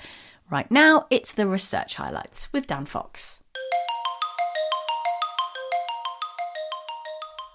Right 0.50 0.71
now, 0.71 1.07
it's 1.11 1.33
the 1.33 1.47
research 1.47 1.95
highlights 1.95 2.53
with 2.53 2.67
Dan 2.67 2.85
Fox. 2.85 3.41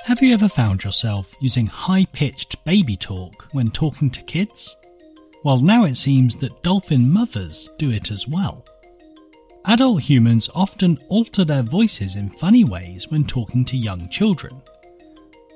Have 0.10 0.24
you 0.24 0.34
ever 0.34 0.50
found 0.50 0.84
yourself 0.84 1.36
using 1.40 1.68
high 1.68 2.04
pitched 2.06 2.66
baby 2.66 2.98
talk 2.98 3.48
when 3.52 3.70
talking 3.70 4.10
to 4.10 4.24
kids? 4.24 4.76
Well, 5.44 5.60
now 5.60 5.84
it 5.84 5.98
seems 5.98 6.36
that 6.38 6.64
dolphin 6.64 7.08
mothers 7.08 7.70
do 7.78 7.92
it 7.92 8.10
as 8.10 8.28
well. 8.28 8.66
Adult 9.66 10.02
humans 10.02 10.50
often 10.56 10.98
alter 11.10 11.46
their 11.46 11.62
voices 11.62 12.16
in 12.16 12.32
funny 12.32 12.64
ways 12.64 13.08
when 13.12 13.24
talking 13.24 13.64
to 13.66 13.78
young 13.78 14.10
children. 14.10 14.60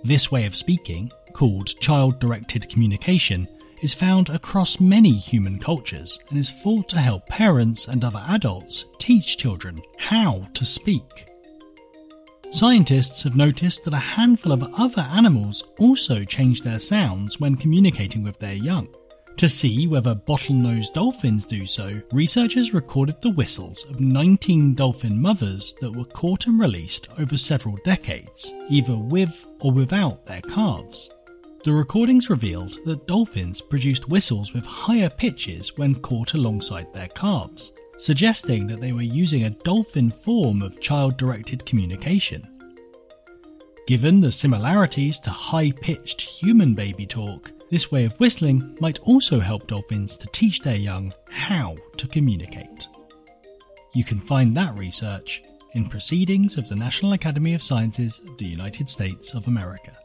This 0.03 0.31
way 0.31 0.45
of 0.45 0.55
speaking, 0.55 1.11
called 1.33 1.79
child 1.79 2.19
directed 2.19 2.69
communication, 2.69 3.47
is 3.81 3.95
found 3.95 4.29
across 4.29 4.79
many 4.79 5.13
human 5.13 5.57
cultures 5.57 6.19
and 6.29 6.37
is 6.37 6.51
thought 6.51 6.87
to 6.89 6.99
help 6.99 7.25
parents 7.25 7.87
and 7.87 8.05
other 8.05 8.23
adults 8.27 8.85
teach 8.99 9.35
children 9.35 9.81
how 9.97 10.47
to 10.53 10.63
speak. 10.63 11.32
Scientists 12.53 13.23
have 13.23 13.35
noticed 13.35 13.83
that 13.83 13.95
a 13.95 13.97
handful 13.97 14.51
of 14.51 14.63
other 14.77 15.01
animals 15.01 15.63
also 15.79 16.23
change 16.23 16.61
their 16.61 16.77
sounds 16.77 17.39
when 17.39 17.55
communicating 17.55 18.21
with 18.21 18.37
their 18.37 18.53
young. 18.53 18.87
To 19.37 19.49
see 19.49 19.87
whether 19.87 20.13
bottlenose 20.13 20.93
dolphins 20.93 21.45
do 21.45 21.65
so, 21.65 21.99
researchers 22.11 22.71
recorded 22.71 23.19
the 23.23 23.31
whistles 23.31 23.85
of 23.89 23.99
19 23.99 24.75
dolphin 24.75 25.19
mothers 25.19 25.73
that 25.81 25.95
were 25.95 26.05
caught 26.05 26.45
and 26.45 26.59
released 26.59 27.07
over 27.17 27.37
several 27.37 27.75
decades, 27.83 28.53
either 28.69 28.95
with 28.95 29.47
or 29.61 29.71
without 29.71 30.23
their 30.27 30.41
calves. 30.41 31.09
The 31.63 31.73
recordings 31.73 32.29
revealed 32.29 32.77
that 32.85 33.07
dolphins 33.07 33.61
produced 33.61 34.09
whistles 34.09 34.53
with 34.53 34.63
higher 34.63 35.09
pitches 35.09 35.75
when 35.75 35.95
caught 35.95 36.35
alongside 36.35 36.85
their 36.93 37.07
calves, 37.07 37.73
suggesting 38.03 38.67
that 38.67 38.81
they 38.81 38.91
were 38.91 39.01
using 39.01 39.45
a 39.45 39.49
dolphin 39.49 40.11
form 40.11 40.61
of 40.61 40.81
child 40.81 41.15
directed 41.15 41.65
communication. 41.65 42.45
Given 43.87 44.19
the 44.19 44.29
similarities 44.29 45.19
to 45.19 45.29
high 45.29 45.71
pitched 45.71 46.19
human 46.19 46.73
baby 46.73 47.05
talk, 47.05 47.53
this 47.71 47.93
way 47.93 48.03
of 48.03 48.19
whistling 48.19 48.77
might 48.81 48.99
also 48.99 49.39
help 49.39 49.67
dolphins 49.67 50.17
to 50.17 50.27
teach 50.33 50.59
their 50.59 50.75
young 50.75 51.13
how 51.29 51.77
to 51.95 52.05
communicate. 52.07 52.89
You 53.93 54.03
can 54.03 54.19
find 54.19 54.53
that 54.57 54.77
research 54.77 55.41
in 55.71 55.87
Proceedings 55.87 56.57
of 56.57 56.67
the 56.67 56.75
National 56.75 57.13
Academy 57.13 57.53
of 57.53 57.63
Sciences 57.63 58.19
of 58.27 58.37
the 58.37 58.45
United 58.45 58.89
States 58.89 59.33
of 59.33 59.47
America. 59.47 59.97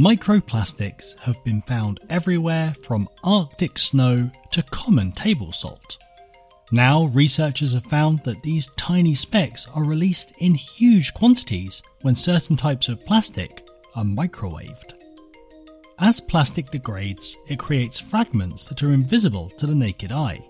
Microplastics 0.00 1.18
have 1.18 1.44
been 1.44 1.60
found 1.60 2.00
everywhere 2.08 2.72
from 2.84 3.06
Arctic 3.22 3.76
snow 3.78 4.30
to 4.50 4.62
common 4.62 5.12
table 5.12 5.52
salt. 5.52 5.98
Now, 6.72 7.04
researchers 7.08 7.74
have 7.74 7.84
found 7.84 8.24
that 8.24 8.42
these 8.42 8.70
tiny 8.78 9.14
specks 9.14 9.66
are 9.74 9.84
released 9.84 10.32
in 10.38 10.54
huge 10.54 11.12
quantities 11.12 11.82
when 12.00 12.14
certain 12.14 12.56
types 12.56 12.88
of 12.88 13.04
plastic 13.04 13.68
are 13.94 14.02
microwaved. 14.02 14.94
As 15.98 16.18
plastic 16.18 16.70
degrades, 16.70 17.36
it 17.46 17.58
creates 17.58 18.00
fragments 18.00 18.64
that 18.68 18.82
are 18.82 18.94
invisible 18.94 19.50
to 19.50 19.66
the 19.66 19.74
naked 19.74 20.12
eye. 20.12 20.42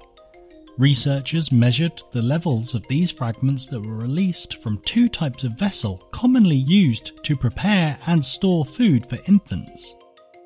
Researchers 0.80 1.52
measured 1.52 2.02
the 2.10 2.22
levels 2.22 2.74
of 2.74 2.86
these 2.86 3.10
fragments 3.10 3.66
that 3.66 3.84
were 3.84 3.96
released 3.96 4.62
from 4.62 4.78
two 4.78 5.10
types 5.10 5.44
of 5.44 5.52
vessel 5.52 5.98
commonly 6.10 6.56
used 6.56 7.22
to 7.22 7.36
prepare 7.36 7.98
and 8.06 8.24
store 8.24 8.64
food 8.64 9.04
for 9.04 9.18
infants 9.26 9.94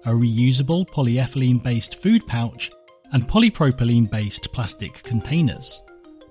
a 0.06 0.10
reusable 0.10 0.84
polyethylene 0.88 1.62
based 1.62 2.02
food 2.02 2.26
pouch 2.26 2.72
and 3.12 3.28
polypropylene 3.28 4.10
based 4.10 4.52
plastic 4.52 5.00
containers. 5.04 5.80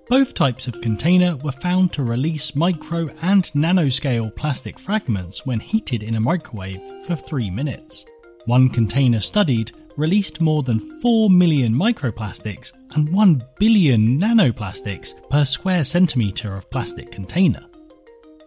Both 0.09 0.33
types 0.33 0.67
of 0.67 0.81
container 0.81 1.37
were 1.37 1.53
found 1.53 1.93
to 1.93 2.03
release 2.03 2.57
micro 2.57 3.09
and 3.21 3.45
nanoscale 3.53 4.35
plastic 4.35 4.77
fragments 4.77 5.45
when 5.45 5.61
heated 5.61 6.03
in 6.03 6.15
a 6.15 6.19
microwave 6.19 6.77
for 7.07 7.15
3 7.15 7.49
minutes. 7.49 8.03
One 8.47 8.67
container 8.67 9.21
studied 9.21 9.71
released 9.97 10.41
more 10.41 10.63
than 10.63 10.99
4 11.01 11.29
million 11.29 11.73
microplastics 11.73 12.73
and 12.95 13.09
1 13.09 13.43
billion 13.59 14.19
nanoplastics 14.19 15.13
per 15.29 15.45
square 15.45 15.83
centimetre 15.83 16.55
of 16.55 16.69
plastic 16.69 17.11
container. 17.11 17.65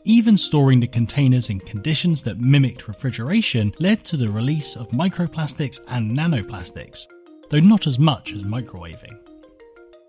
Even 0.04 0.36
storing 0.36 0.78
the 0.78 0.86
containers 0.86 1.50
in 1.50 1.58
conditions 1.58 2.22
that 2.22 2.38
mimicked 2.40 2.86
refrigeration 2.86 3.74
led 3.80 4.04
to 4.04 4.16
the 4.16 4.28
release 4.28 4.76
of 4.76 4.88
microplastics 4.90 5.80
and 5.88 6.10
nanoplastics, 6.12 7.06
though 7.50 7.58
not 7.58 7.86
as 7.86 7.98
much 7.98 8.32
as 8.32 8.42
microwaving. 8.42 9.18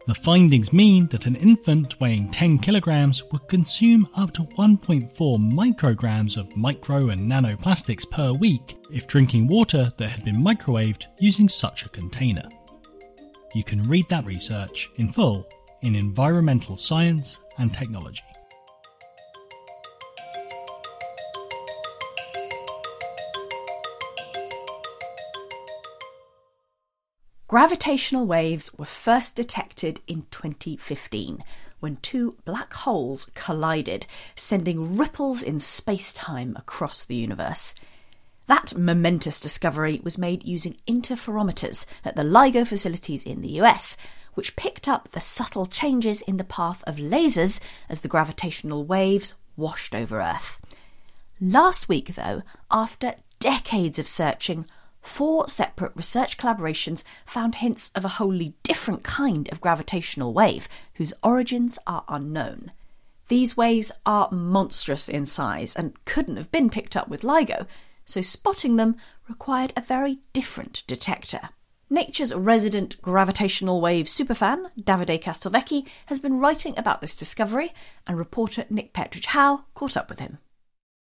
The 0.08 0.16
findings 0.16 0.72
mean 0.72 1.08
that 1.08 1.26
an 1.26 1.36
infant 1.36 2.00
weighing 2.00 2.32
10 2.32 2.60
kilograms 2.60 3.26
would 3.26 3.46
consume 3.50 4.08
up 4.16 4.32
to 4.36 4.44
1.4 4.44 5.12
micrograms 5.52 6.38
of 6.38 6.56
micro 6.56 7.10
and 7.10 7.30
nanoplastics 7.30 8.10
per 8.10 8.32
week 8.32 8.78
if 8.90 9.06
drinking 9.06 9.48
water 9.48 9.92
that 9.98 10.08
had 10.08 10.24
been 10.24 10.42
microwaved 10.42 11.08
using 11.20 11.50
such 11.50 11.86
a 11.86 11.90
container. 11.90 12.48
You 13.54 13.66
can 13.66 13.84
read 13.84 14.08
that 14.08 14.24
research 14.24 14.90
in 14.96 15.12
full 15.12 15.46
in 15.82 15.94
Environmental 15.94 16.78
Science 16.78 17.40
and 17.58 17.74
Technology. 17.74 18.24
Gravitational 27.48 28.26
waves 28.26 28.74
were 28.78 28.84
first 28.84 29.38
detected 29.38 30.02
in 30.06 30.26
2015 30.32 31.42
when 31.80 31.96
two 31.98 32.36
black 32.44 32.74
holes 32.74 33.32
collided, 33.36 34.06
sending 34.36 34.98
ripples 34.98 35.42
in 35.42 35.62
space 35.62 36.12
time 36.12 36.58
across 36.58 37.06
the 37.06 37.16
universe. 37.16 37.74
That 38.48 38.76
momentous 38.76 39.40
discovery 39.40 40.02
was 40.04 40.18
made 40.18 40.44
using 40.44 40.76
interferometers 40.90 41.86
at 42.04 42.18
the 42.18 42.24
LIGO 42.24 42.68
facilities 42.68 43.24
in 43.24 43.42
the 43.42 43.62
US, 43.62 43.96
which 44.34 44.58
picked 44.58 44.90
up 44.90 45.14
the 45.14 45.22
subtle 45.22 45.68
changes 45.68 46.22
in 46.24 46.36
the 46.36 46.44
path 46.44 46.84
of 46.86 46.98
lasers 46.98 47.62
as 47.88 48.02
the 48.02 48.10
gravitational 48.10 48.84
waves 48.84 49.36
washed 49.56 49.96
over 49.96 50.20
Earth. 50.20 50.60
Last 51.40 51.88
week, 51.88 52.16
though, 52.16 52.42
after 52.70 53.16
decades 53.40 54.00
of 54.00 54.08
searching, 54.08 54.66
four 55.08 55.48
separate 55.48 55.96
research 55.96 56.38
collaborations 56.38 57.04
found 57.26 57.56
hints 57.56 57.92
of 57.96 58.04
a 58.04 58.10
wholly 58.10 58.54
different 58.64 59.04
kind 59.04 59.50
of 59.50 59.62
gravitational 59.62 60.34
wave 60.34 60.68
whose 60.96 61.14
origins 61.24 61.80
are 61.88 62.04
unknown. 62.08 62.72
These 63.30 63.58
waves 63.58 63.92
are 64.06 64.30
monstrous 64.32 65.10
in 65.10 65.26
size 65.26 65.76
and 65.76 66.04
couldn't 66.06 66.38
have 66.38 66.52
been 66.52 66.70
picked 66.70 66.96
up 66.96 67.08
with 67.08 67.24
LIGO, 67.24 67.66
so 68.06 68.22
spotting 68.22 68.76
them 68.76 68.96
required 69.28 69.74
a 69.76 69.82
very 69.82 70.20
different 70.34 70.84
detector. 70.88 71.50
Nature's 71.90 72.34
resident 72.34 73.02
gravitational 73.02 73.80
wave 73.80 74.08
superfan, 74.08 74.68
Davide 74.80 75.22
Castelvecchi, 75.22 75.88
has 76.08 76.20
been 76.20 76.40
writing 76.40 76.78
about 76.78 77.00
this 77.00 77.16
discovery, 77.16 77.74
and 78.06 78.18
reporter 78.18 78.66
Nick 78.70 78.94
Petrić 78.94 79.26
Howe 79.28 79.64
caught 79.74 79.96
up 79.96 80.10
with 80.10 80.20
him. 80.20 80.38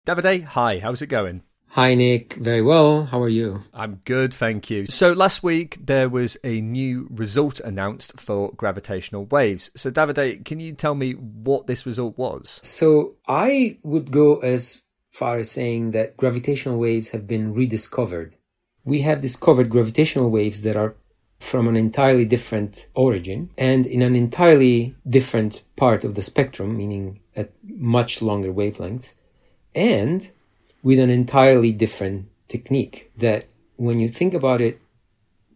Davide, 0.06 0.44
hi, 0.44 0.80
how's 0.80 1.02
it 1.02 1.08
going? 1.08 1.42
Hi, 1.70 1.94
Nick. 1.94 2.36
Very 2.36 2.62
well. 2.62 3.04
How 3.04 3.22
are 3.22 3.30
you? 3.30 3.64
I'm 3.74 4.02
good, 4.06 4.34
thank 4.34 4.70
you. 4.70 4.86
So, 4.86 5.12
last 5.12 5.44
week 5.44 5.78
there 5.86 6.08
was 6.08 6.38
a 6.44 6.62
new 6.62 7.08
result 7.12 7.60
announced 7.60 8.18
for 8.20 8.54
gravitational 8.54 9.26
waves. 9.26 9.72
So, 9.76 9.92
Davide, 9.92 10.46
can 10.46 10.62
you 10.62 10.74
tell 10.74 10.96
me 10.96 11.14
what 11.14 11.68
this 11.68 11.86
result 11.86 12.18
was? 12.18 12.62
So, 12.64 13.16
I 13.28 13.78
would 13.84 14.10
go 14.12 14.38
as 14.38 14.84
far 15.12 15.38
as 15.38 15.52
saying 15.52 15.92
that 15.92 16.16
gravitational 16.16 16.78
waves 16.78 17.10
have 17.10 17.28
been 17.28 17.54
rediscovered. 17.54 18.36
We 18.86 19.02
have 19.02 19.20
discovered 19.20 19.70
gravitational 19.70 20.30
waves 20.30 20.62
that 20.62 20.78
are 20.78 20.96
from 21.40 21.68
an 21.68 21.76
entirely 21.76 22.26
different 22.26 22.88
origin 22.96 23.50
and 23.58 23.86
in 23.86 24.02
an 24.02 24.16
entirely 24.16 24.96
different 25.08 25.64
part 25.76 26.04
of 26.04 26.16
the 26.16 26.22
spectrum, 26.22 26.78
meaning 26.78 27.20
at 27.36 27.52
much 27.64 28.22
longer 28.22 28.54
wavelengths. 28.54 29.14
And 29.74 30.32
with 30.86 31.00
an 31.00 31.10
entirely 31.10 31.72
different 31.72 32.28
technique 32.48 33.12
that 33.18 33.48
when 33.76 34.00
you 34.00 34.08
think 34.08 34.36
about 34.36 34.62
it 34.62 34.80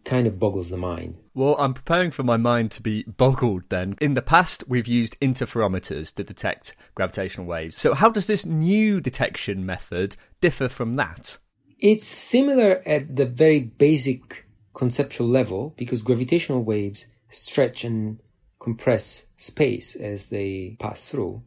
kind 0.04 0.26
of 0.26 0.40
boggles 0.40 0.70
the 0.70 0.76
mind. 0.76 1.16
Well, 1.34 1.54
I'm 1.56 1.72
preparing 1.72 2.10
for 2.10 2.24
my 2.24 2.36
mind 2.36 2.72
to 2.72 2.82
be 2.82 3.04
boggled 3.04 3.62
then. 3.68 3.94
In 4.00 4.14
the 4.14 4.22
past, 4.22 4.64
we've 4.66 4.88
used 4.88 5.16
interferometers 5.20 6.12
to 6.16 6.24
detect 6.24 6.74
gravitational 6.96 7.46
waves. 7.46 7.76
So, 7.76 7.94
how 7.94 8.10
does 8.10 8.26
this 8.26 8.44
new 8.44 9.00
detection 9.00 9.64
method 9.64 10.16
differ 10.40 10.68
from 10.68 10.96
that? 10.96 11.38
It's 11.78 12.08
similar 12.08 12.82
at 12.84 13.14
the 13.14 13.26
very 13.26 13.60
basic 13.60 14.46
conceptual 14.74 15.28
level 15.28 15.74
because 15.76 16.02
gravitational 16.02 16.64
waves 16.64 17.06
stretch 17.28 17.84
and 17.84 18.18
compress 18.58 19.26
space 19.36 19.94
as 19.94 20.30
they 20.30 20.76
pass 20.80 21.08
through. 21.08 21.44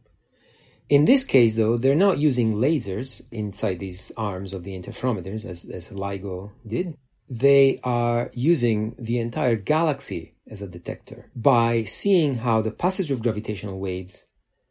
In 0.94 1.06
this 1.06 1.24
case, 1.24 1.56
though, 1.56 1.76
they're 1.76 1.96
not 1.96 2.20
using 2.20 2.54
lasers 2.54 3.24
inside 3.32 3.80
these 3.80 4.12
arms 4.16 4.54
of 4.54 4.64
the 4.64 4.80
interferometers 4.80 5.44
as, 5.44 5.66
as 5.66 5.90
LIGO 5.90 6.52
did. 6.68 6.96
They 7.28 7.80
are 7.84 8.30
using 8.36 8.96
the 9.00 9.18
entire 9.18 9.56
galaxy 9.56 10.36
as 10.48 10.62
a 10.62 10.68
detector 10.68 11.32
by 11.36 11.84
seeing 11.86 12.36
how 12.36 12.62
the 12.62 12.70
passage 12.70 13.10
of 13.10 13.24
gravitational 13.24 13.80
waves 13.80 14.28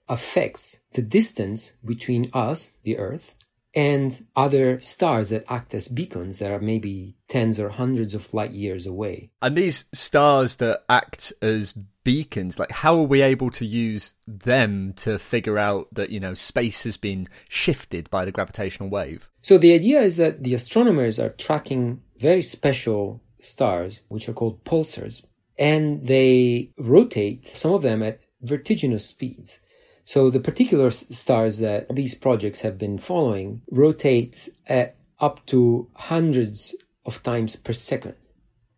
affects 0.09 0.83
the 0.93 1.03
distance 1.03 1.75
between 1.85 2.31
us, 2.33 2.71
the 2.85 2.99
Earth, 2.99 3.35
and 3.75 4.27
other 4.37 4.79
stars 4.81 5.31
that 5.31 5.45
act 5.49 5.75
as 5.75 5.89
beacons 5.89 6.39
that 6.39 6.51
are 6.51 6.61
maybe 6.61 7.17
tens 7.29 7.59
or 7.59 7.71
hundreds 7.71 8.15
of 8.15 8.33
light 8.35 8.51
years 8.51 8.87
away. 8.87 9.31
And 9.41 9.57
these 9.57 9.87
stars 9.93 10.57
that 10.57 10.85
act 10.89 11.33
as 11.41 11.73
beacons, 12.05 12.59
like 12.59 12.71
how 12.71 12.97
are 12.97 13.05
we 13.05 13.23
able 13.23 13.51
to 13.51 13.65
use 13.65 14.15
them 14.27 14.93
to 14.95 15.19
figure 15.19 15.59
out 15.59 15.89
that, 15.93 16.11
you 16.11 16.21
know, 16.21 16.35
space 16.35 16.83
has 16.83 16.97
been 16.97 17.29
shifted 17.49 18.11
by 18.11 18.25
the 18.25 18.33
gravitational 18.33 18.91
wave? 18.91 19.31
So 19.41 19.57
the 19.57 19.73
idea 19.73 20.01
is 20.01 20.17
that 20.19 20.43
the 20.43 20.55
astronomers 20.55 21.19
are 21.19 21.31
tracking 21.31 22.03
very 22.19 22.43
special 22.43 23.23
stars, 23.41 24.03
which 24.09 24.29
are 24.29 24.35
called 24.35 24.65
pulsars, 24.65 25.25
and 25.59 26.07
they 26.07 26.71
rotate 26.79 27.47
some 27.47 27.73
of 27.73 27.83
them 27.83 28.03
at 28.03 28.21
vertiginous 28.43 29.07
speeds. 29.07 29.61
So 30.05 30.31
the 30.31 30.41
particular 30.41 30.91
stars 30.91 31.59
that 31.59 31.95
these 31.95 32.15
projects 32.15 32.61
have 32.61 32.79
been 32.79 32.99
following 32.99 33.63
rotate 33.71 34.49
at 34.67 34.97
up 35.21 35.45
to 35.47 35.89
hundreds 35.95 36.75
of 37.07 37.23
times 37.23 37.57
per 37.57 37.73
second. 37.73 38.15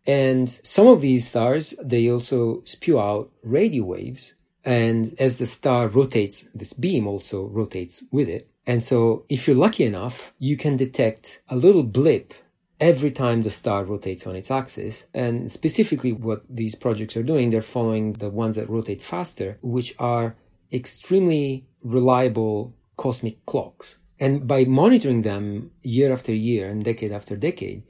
And 0.07 0.49
some 0.49 0.87
of 0.87 1.01
these 1.01 1.27
stars, 1.27 1.73
they 1.83 2.09
also 2.09 2.61
spew 2.65 2.99
out 2.99 3.31
radio 3.43 3.83
waves. 3.83 4.35
And 4.63 5.15
as 5.19 5.37
the 5.37 5.45
star 5.45 5.87
rotates, 5.87 6.47
this 6.53 6.73
beam 6.73 7.07
also 7.07 7.45
rotates 7.45 8.03
with 8.11 8.29
it. 8.29 8.49
And 8.67 8.83
so 8.83 9.25
if 9.29 9.47
you're 9.47 9.55
lucky 9.55 9.83
enough, 9.83 10.33
you 10.37 10.57
can 10.57 10.75
detect 10.75 11.41
a 11.49 11.55
little 11.55 11.83
blip 11.83 12.33
every 12.79 13.11
time 13.11 13.41
the 13.41 13.49
star 13.49 13.83
rotates 13.83 14.27
on 14.27 14.35
its 14.35 14.51
axis. 14.51 15.05
And 15.13 15.49
specifically 15.49 16.11
what 16.11 16.43
these 16.49 16.75
projects 16.75 17.15
are 17.15 17.23
doing, 17.23 17.49
they're 17.49 17.61
following 17.61 18.13
the 18.13 18.29
ones 18.29 18.55
that 18.55 18.69
rotate 18.69 19.01
faster, 19.01 19.57
which 19.61 19.95
are 19.97 20.35
extremely 20.71 21.65
reliable 21.83 22.75
cosmic 22.97 23.45
clocks. 23.45 23.97
And 24.19 24.47
by 24.47 24.65
monitoring 24.65 25.23
them 25.23 25.71
year 25.83 26.13
after 26.13 26.33
year 26.33 26.69
and 26.69 26.83
decade 26.83 27.11
after 27.11 27.35
decade, 27.35 27.83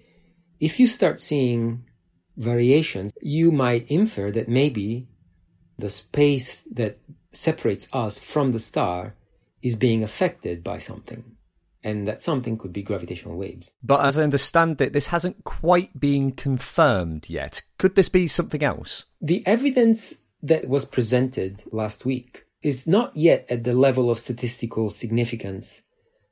if 0.60 0.80
you 0.80 0.88
start 0.88 1.22
seeing 1.22 1.86
variations, 2.38 3.14
you 3.22 3.52
might 3.52 3.90
infer 3.90 4.32
that 4.32 4.50
maybe 4.50 5.08
the 5.78 5.90
space 5.90 6.64
that 6.72 6.98
separates 7.32 7.88
us 7.94 8.18
from 8.18 8.52
the 8.52 8.60
star 8.60 9.16
is 9.62 9.76
being 9.76 10.04
affected 10.04 10.64
by 10.64 10.80
something. 10.80 11.24
And 11.84 12.08
that 12.08 12.24
something 12.24 12.58
could 12.58 12.74
be 12.74 12.82
gravitational 12.82 13.38
waves. 13.38 13.72
But 13.84 14.04
as 14.04 14.18
I 14.18 14.24
understand 14.24 14.82
it, 14.82 14.92
this 14.94 15.08
hasn't 15.08 15.44
quite 15.44 16.00
been 16.00 16.32
confirmed 16.32 17.30
yet. 17.30 17.62
Could 17.78 17.96
this 17.96 18.10
be 18.10 18.28
something 18.28 18.64
else? 18.64 19.06
The 19.22 19.46
evidence 19.46 20.18
that 20.42 20.68
was 20.68 20.86
presented 20.86 21.62
last 21.72 22.04
week 22.04 22.45
is 22.66 22.88
not 22.88 23.16
yet 23.16 23.46
at 23.50 23.64
the 23.64 23.74
level 23.74 24.10
of 24.10 24.20
statistical 24.20 24.90
significance 24.90 25.82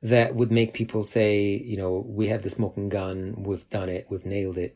that 0.01 0.35
would 0.35 0.51
make 0.51 0.73
people 0.73 1.03
say, 1.03 1.55
you 1.71 1.77
know, 1.77 2.03
we 2.07 2.27
have 2.27 2.43
the 2.43 2.49
smoking 2.49 2.89
gun, 2.89 3.35
we've 3.37 3.69
done 3.69 3.89
it, 3.89 4.07
we've 4.09 4.25
nailed 4.25 4.57
it. 4.57 4.75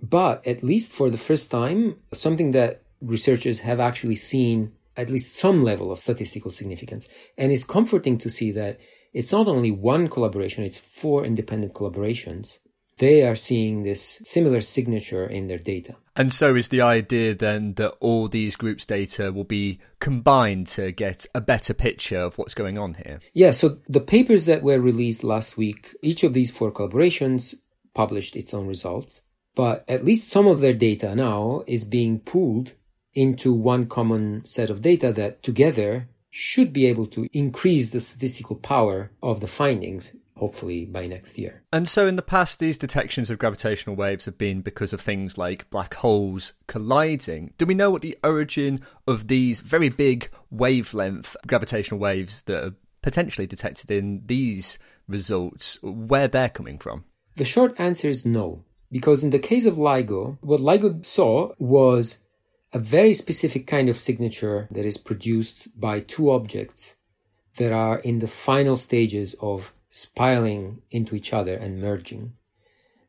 But 0.00 0.46
at 0.46 0.62
least 0.62 0.92
for 0.92 1.08
the 1.08 1.24
first 1.28 1.50
time, 1.50 1.96
something 2.12 2.50
that 2.52 2.82
researchers 3.00 3.60
have 3.60 3.80
actually 3.80 4.16
seen 4.16 4.72
at 4.96 5.10
least 5.10 5.36
some 5.36 5.64
level 5.64 5.90
of 5.90 5.98
statistical 5.98 6.50
significance. 6.50 7.08
And 7.38 7.50
it's 7.50 7.64
comforting 7.64 8.18
to 8.18 8.30
see 8.30 8.50
that 8.52 8.78
it's 9.12 9.32
not 9.32 9.48
only 9.48 9.70
one 9.70 10.08
collaboration, 10.08 10.62
it's 10.64 10.78
four 10.78 11.24
independent 11.24 11.72
collaborations 11.72 12.58
they 12.98 13.26
are 13.26 13.36
seeing 13.36 13.82
this 13.82 14.22
similar 14.24 14.60
signature 14.60 15.26
in 15.26 15.48
their 15.48 15.58
data. 15.58 15.96
And 16.16 16.32
so 16.32 16.54
is 16.54 16.68
the 16.68 16.80
idea 16.80 17.34
then 17.34 17.74
that 17.74 17.92
all 18.00 18.26
these 18.26 18.56
groups' 18.56 18.86
data 18.86 19.30
will 19.30 19.44
be 19.44 19.80
combined 20.00 20.66
to 20.68 20.90
get 20.90 21.26
a 21.34 21.42
better 21.42 21.74
picture 21.74 22.18
of 22.18 22.38
what's 22.38 22.54
going 22.54 22.78
on 22.78 22.94
here? 22.94 23.20
Yeah, 23.34 23.50
so 23.50 23.78
the 23.86 24.00
papers 24.00 24.46
that 24.46 24.62
were 24.62 24.80
released 24.80 25.22
last 25.22 25.58
week, 25.58 25.94
each 26.00 26.24
of 26.24 26.32
these 26.32 26.50
four 26.50 26.72
collaborations 26.72 27.54
published 27.92 28.34
its 28.34 28.54
own 28.54 28.66
results, 28.66 29.22
but 29.54 29.84
at 29.88 30.04
least 30.06 30.28
some 30.28 30.46
of 30.46 30.60
their 30.60 30.72
data 30.72 31.14
now 31.14 31.62
is 31.66 31.84
being 31.84 32.20
pooled 32.20 32.72
into 33.12 33.52
one 33.52 33.86
common 33.86 34.44
set 34.44 34.70
of 34.70 34.82
data 34.82 35.12
that 35.12 35.42
together 35.42 36.08
should 36.30 36.72
be 36.72 36.86
able 36.86 37.06
to 37.06 37.28
increase 37.32 37.90
the 37.90 38.00
statistical 38.00 38.56
power 38.56 39.10
of 39.22 39.40
the 39.40 39.46
findings 39.46 40.14
hopefully 40.36 40.84
by 40.84 41.06
next 41.06 41.38
year. 41.38 41.62
And 41.72 41.88
so, 41.88 42.06
in 42.06 42.16
the 42.16 42.22
past, 42.22 42.58
these 42.58 42.78
detections 42.78 43.30
of 43.30 43.38
gravitational 43.38 43.96
waves 43.96 44.24
have 44.26 44.38
been 44.38 44.60
because 44.60 44.92
of 44.92 45.00
things 45.00 45.36
like 45.36 45.68
black 45.70 45.94
holes 45.94 46.52
colliding. 46.66 47.54
Do 47.58 47.66
we 47.66 47.74
know 47.74 47.90
what 47.90 48.02
the 48.02 48.18
origin 48.22 48.80
of 49.06 49.28
these 49.28 49.60
very 49.60 49.88
big 49.88 50.30
wavelength 50.50 51.36
gravitational 51.46 52.00
waves 52.00 52.42
that 52.42 52.64
are 52.64 52.74
potentially 53.02 53.46
detected 53.46 53.90
in 53.90 54.22
these 54.26 54.78
results, 55.08 55.78
where 55.82 56.28
they're 56.28 56.48
coming 56.48 56.78
from? 56.78 57.04
The 57.36 57.44
short 57.44 57.78
answer 57.78 58.08
is 58.08 58.26
no. 58.26 58.64
Because 58.90 59.24
in 59.24 59.30
the 59.30 59.38
case 59.38 59.66
of 59.66 59.76
LIGO, 59.76 60.38
what 60.40 60.60
LIGO 60.60 61.04
saw 61.04 61.52
was 61.58 62.18
a 62.72 62.78
very 62.78 63.14
specific 63.14 63.66
kind 63.66 63.88
of 63.88 63.98
signature 63.98 64.68
that 64.70 64.84
is 64.84 64.96
produced 64.96 65.68
by 65.78 66.00
two 66.00 66.30
objects 66.30 66.96
that 67.56 67.72
are 67.72 67.98
in 67.98 68.18
the 68.20 68.28
final 68.28 68.76
stages 68.76 69.34
of 69.40 69.72
spiraling 69.96 70.82
into 70.90 71.16
each 71.16 71.32
other 71.32 71.54
and 71.54 71.80
merging. 71.80 72.34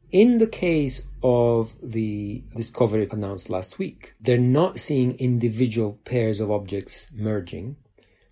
In 0.09 0.37
the 0.37 0.47
case 0.47 1.05
of 1.21 1.75
the 1.83 2.45
discovery 2.55 3.09
announced 3.11 3.49
last 3.49 3.77
week, 3.77 4.13
they're 4.21 4.37
not 4.37 4.79
seeing 4.79 5.19
individual 5.19 5.99
pairs 6.05 6.39
of 6.39 6.49
objects 6.49 7.09
merging. 7.13 7.75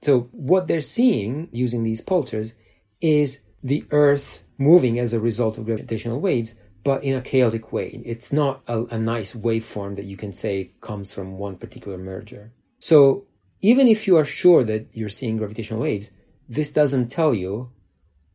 So 0.02 0.30
what 0.32 0.70
they're 0.70 0.80
seeing 0.80 1.50
using 1.52 1.84
these 1.84 2.02
pulsars 2.02 2.54
is 3.02 3.42
the 3.62 3.84
Earth 3.92 4.44
moving 4.58 5.00
as 5.00 5.12
a 5.12 5.20
result 5.20 5.58
of 5.58 5.66
gravitational 5.66 6.22
waves, 6.22 6.56
but 6.86 7.04
in 7.04 7.14
a 7.14 7.22
chaotic 7.22 7.74
way. 7.74 8.02
It's 8.06 8.32
not 8.32 8.62
a, 8.68 8.86
a 8.86 8.98
nice 8.98 9.34
waveform 9.34 9.98
that 9.98 10.06
you 10.06 10.16
can 10.16 10.32
say 10.32 10.72
comes 10.80 11.14
from 11.14 11.38
one 11.38 11.58
particular 11.58 11.98
merger. 11.98 12.54
So 12.80 13.26
even 13.60 13.90
if 13.90 14.08
you 14.08 14.16
are 14.16 14.24
sure 14.24 14.64
that 14.64 14.88
you're 14.94 15.10
seeing 15.10 15.36
gravitational 15.36 15.82
waves, 15.82 16.12
this 16.48 16.72
doesn't 16.72 17.10
tell 17.10 17.34
you 17.34 17.72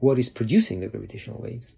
what 0.00 0.18
is 0.18 0.28
producing 0.28 0.80
the 0.80 0.88
gravitational 0.88 1.40
waves. 1.40 1.76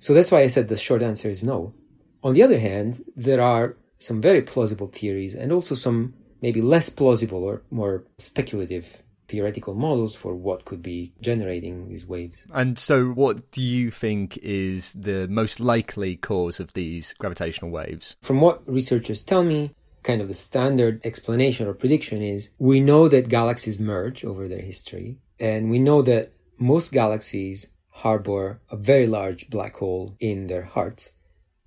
So 0.00 0.14
that's 0.14 0.30
why 0.30 0.42
I 0.42 0.46
said 0.46 0.68
the 0.68 0.76
short 0.76 1.02
answer 1.02 1.28
is 1.28 1.44
no. 1.44 1.74
On 2.22 2.32
the 2.32 2.42
other 2.42 2.58
hand, 2.58 3.04
there 3.14 3.40
are 3.40 3.76
some 3.98 4.20
very 4.20 4.42
plausible 4.42 4.88
theories 4.88 5.34
and 5.34 5.52
also 5.52 5.74
some 5.74 6.14
maybe 6.42 6.60
less 6.60 6.88
plausible 6.88 7.42
or 7.42 7.62
more 7.70 8.04
speculative 8.18 9.02
theoretical 9.28 9.74
models 9.74 10.14
for 10.14 10.34
what 10.34 10.64
could 10.64 10.82
be 10.82 11.12
generating 11.20 11.88
these 11.88 12.06
waves. 12.06 12.46
And 12.52 12.78
so, 12.78 13.06
what 13.06 13.50
do 13.50 13.60
you 13.60 13.90
think 13.90 14.38
is 14.38 14.92
the 14.92 15.26
most 15.28 15.60
likely 15.60 16.16
cause 16.16 16.60
of 16.60 16.72
these 16.74 17.12
gravitational 17.14 17.70
waves? 17.70 18.16
From 18.22 18.40
what 18.40 18.62
researchers 18.68 19.22
tell 19.22 19.42
me, 19.42 19.72
kind 20.02 20.20
of 20.20 20.28
the 20.28 20.34
standard 20.34 21.00
explanation 21.04 21.66
or 21.66 21.74
prediction 21.74 22.22
is 22.22 22.50
we 22.58 22.78
know 22.80 23.08
that 23.08 23.28
galaxies 23.28 23.80
merge 23.80 24.24
over 24.24 24.46
their 24.46 24.62
history, 24.62 25.18
and 25.40 25.70
we 25.70 25.78
know 25.78 26.02
that 26.02 26.32
most 26.58 26.92
galaxies 26.92 27.68
harbor 27.90 28.60
a 28.70 28.76
very 28.76 29.06
large 29.06 29.48
black 29.48 29.76
hole 29.76 30.16
in 30.20 30.46
their 30.46 30.64
hearts. 30.64 31.12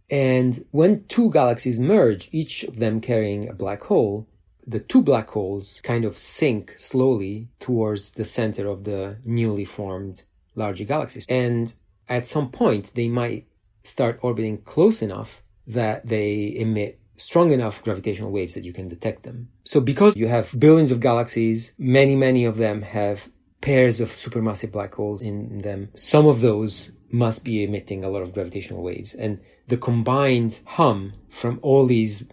And 0.09 0.65
when 0.71 1.05
two 1.05 1.29
galaxies 1.31 1.79
merge, 1.79 2.29
each 2.31 2.63
of 2.63 2.77
them 2.77 3.01
carrying 3.01 3.47
a 3.47 3.53
black 3.53 3.83
hole, 3.83 4.27
the 4.65 4.79
two 4.79 5.01
black 5.01 5.29
holes 5.29 5.81
kind 5.83 6.05
of 6.05 6.17
sink 6.17 6.75
slowly 6.77 7.49
towards 7.59 8.11
the 8.11 8.25
center 8.25 8.67
of 8.67 8.83
the 8.83 9.17
newly 9.25 9.65
formed 9.65 10.23
larger 10.55 10.83
galaxies. 10.83 11.25
And 11.29 11.73
at 12.07 12.27
some 12.27 12.49
point, 12.51 12.93
they 12.95 13.07
might 13.07 13.47
start 13.83 14.19
orbiting 14.21 14.59
close 14.59 15.01
enough 15.01 15.41
that 15.67 16.07
they 16.07 16.55
emit 16.55 16.99
strong 17.17 17.51
enough 17.51 17.83
gravitational 17.83 18.31
waves 18.31 18.53
that 18.53 18.63
you 18.63 18.73
can 18.73 18.87
detect 18.87 19.23
them. 19.23 19.49
So 19.63 19.81
because 19.81 20.15
you 20.15 20.27
have 20.27 20.57
billions 20.57 20.91
of 20.91 20.99
galaxies, 20.99 21.73
many, 21.77 22.15
many 22.15 22.45
of 22.45 22.57
them 22.57 22.81
have 22.81 23.29
pairs 23.61 23.99
of 23.99 24.09
supermassive 24.09 24.71
black 24.71 24.93
holes 24.95 25.21
in 25.21 25.59
them. 25.59 25.89
Some 25.95 26.25
of 26.25 26.41
those 26.41 26.91
must 27.11 27.43
be 27.43 27.63
emitting 27.63 28.03
a 28.03 28.09
lot 28.09 28.21
of 28.21 28.33
gravitational 28.33 28.83
waves. 28.83 29.13
And 29.13 29.39
the 29.67 29.77
combined 29.77 30.59
hum 30.65 31.13
from 31.29 31.59
all 31.61 31.85
these 31.85 32.23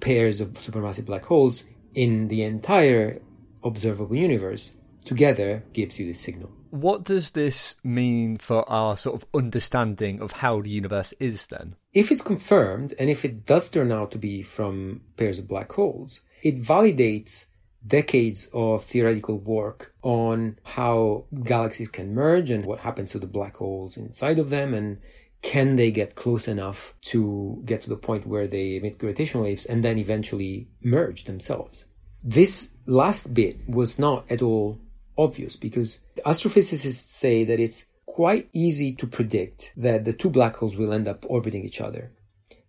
pairs 0.00 0.40
of 0.40 0.52
supermassive 0.52 1.06
black 1.06 1.24
holes 1.24 1.64
in 1.94 2.28
the 2.28 2.42
entire 2.42 3.20
observable 3.62 4.16
universe 4.16 4.74
together 5.04 5.62
gives 5.72 5.98
you 5.98 6.06
the 6.06 6.12
signal. 6.12 6.50
What 6.70 7.04
does 7.04 7.30
this 7.30 7.76
mean 7.84 8.36
for 8.38 8.68
our 8.68 8.96
sort 8.96 9.14
of 9.22 9.28
understanding 9.32 10.20
of 10.20 10.32
how 10.32 10.60
the 10.60 10.70
universe 10.70 11.14
is 11.20 11.46
then? 11.46 11.76
If 11.92 12.10
it's 12.10 12.22
confirmed, 12.22 12.94
and 12.98 13.08
if 13.08 13.24
it 13.24 13.46
does 13.46 13.70
turn 13.70 13.92
out 13.92 14.10
to 14.10 14.18
be 14.18 14.42
from 14.42 15.02
pairs 15.16 15.38
of 15.38 15.46
black 15.46 15.70
holes, 15.70 16.20
it 16.42 16.60
validates 16.60 17.46
decades 17.86 18.48
of 18.52 18.84
theoretical 18.84 19.38
work 19.38 19.94
on 20.02 20.58
how 20.62 21.24
galaxies 21.42 21.88
can 21.88 22.14
merge 22.14 22.50
and 22.50 22.64
what 22.64 22.80
happens 22.80 23.10
to 23.12 23.18
the 23.18 23.26
black 23.26 23.56
holes 23.56 23.96
inside 23.96 24.38
of 24.38 24.50
them 24.50 24.72
and 24.72 24.98
can 25.42 25.76
they 25.76 25.90
get 25.90 26.14
close 26.14 26.48
enough 26.48 26.94
to 27.02 27.62
get 27.66 27.82
to 27.82 27.90
the 27.90 27.96
point 27.96 28.26
where 28.26 28.46
they 28.46 28.76
emit 28.76 28.98
gravitational 28.98 29.44
waves 29.44 29.66
and 29.66 29.84
then 29.84 29.98
eventually 29.98 30.66
merge 30.82 31.24
themselves. 31.24 31.86
This 32.22 32.70
last 32.86 33.34
bit 33.34 33.68
was 33.68 33.98
not 33.98 34.30
at 34.30 34.40
all 34.40 34.80
obvious 35.18 35.56
because 35.56 36.00
astrophysicists 36.24 37.08
say 37.08 37.44
that 37.44 37.60
it's 37.60 37.86
quite 38.06 38.48
easy 38.54 38.94
to 38.94 39.06
predict 39.06 39.74
that 39.76 40.04
the 40.04 40.14
two 40.14 40.30
black 40.30 40.56
holes 40.56 40.76
will 40.76 40.92
end 40.92 41.06
up 41.06 41.26
orbiting 41.28 41.64
each 41.64 41.80
other, 41.80 42.12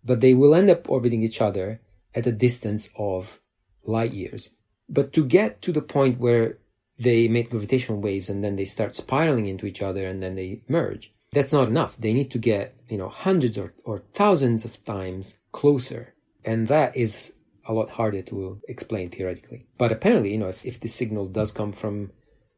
but 0.03 0.19
they 0.19 0.33
will 0.33 0.53
end 0.53 0.69
up 0.69 0.89
orbiting 0.89 1.23
each 1.23 1.39
other 1.39 1.79
at 2.13 2.27
a 2.27 2.31
distance 2.31 2.89
of 2.97 3.39
light 3.85 4.11
years. 4.11 4.49
But 4.89 5.13
to 5.13 5.25
get 5.25 5.61
to 5.63 5.71
the 5.71 5.81
point 5.81 6.19
where 6.19 6.57
they 6.97 7.27
make 7.27 7.49
gravitational 7.49 7.99
waves 7.99 8.29
and 8.29 8.43
then 8.43 8.55
they 8.55 8.65
start 8.65 8.95
spiraling 8.95 9.47
into 9.47 9.65
each 9.65 9.81
other 9.81 10.05
and 10.07 10.21
then 10.21 10.35
they 10.35 10.63
merge, 10.67 11.13
that's 11.31 11.51
not 11.51 11.67
enough. 11.67 11.97
They 11.97 12.13
need 12.13 12.31
to 12.31 12.37
get, 12.37 12.75
you 12.87 12.97
know, 12.97 13.09
hundreds 13.09 13.57
or, 13.57 13.73
or 13.83 14.03
thousands 14.13 14.63
of 14.63 14.83
times 14.85 15.37
closer. 15.51 16.13
And 16.45 16.67
that 16.67 16.95
is 16.95 17.33
a 17.67 17.73
lot 17.73 17.89
harder 17.89 18.21
to 18.21 18.61
explain 18.67 19.09
theoretically. 19.09 19.67
But 19.77 19.91
apparently, 19.91 20.31
you 20.31 20.37
know, 20.37 20.49
if, 20.49 20.65
if 20.65 20.79
the 20.79 20.87
signal 20.87 21.27
does 21.27 21.51
come 21.51 21.71
from 21.71 22.11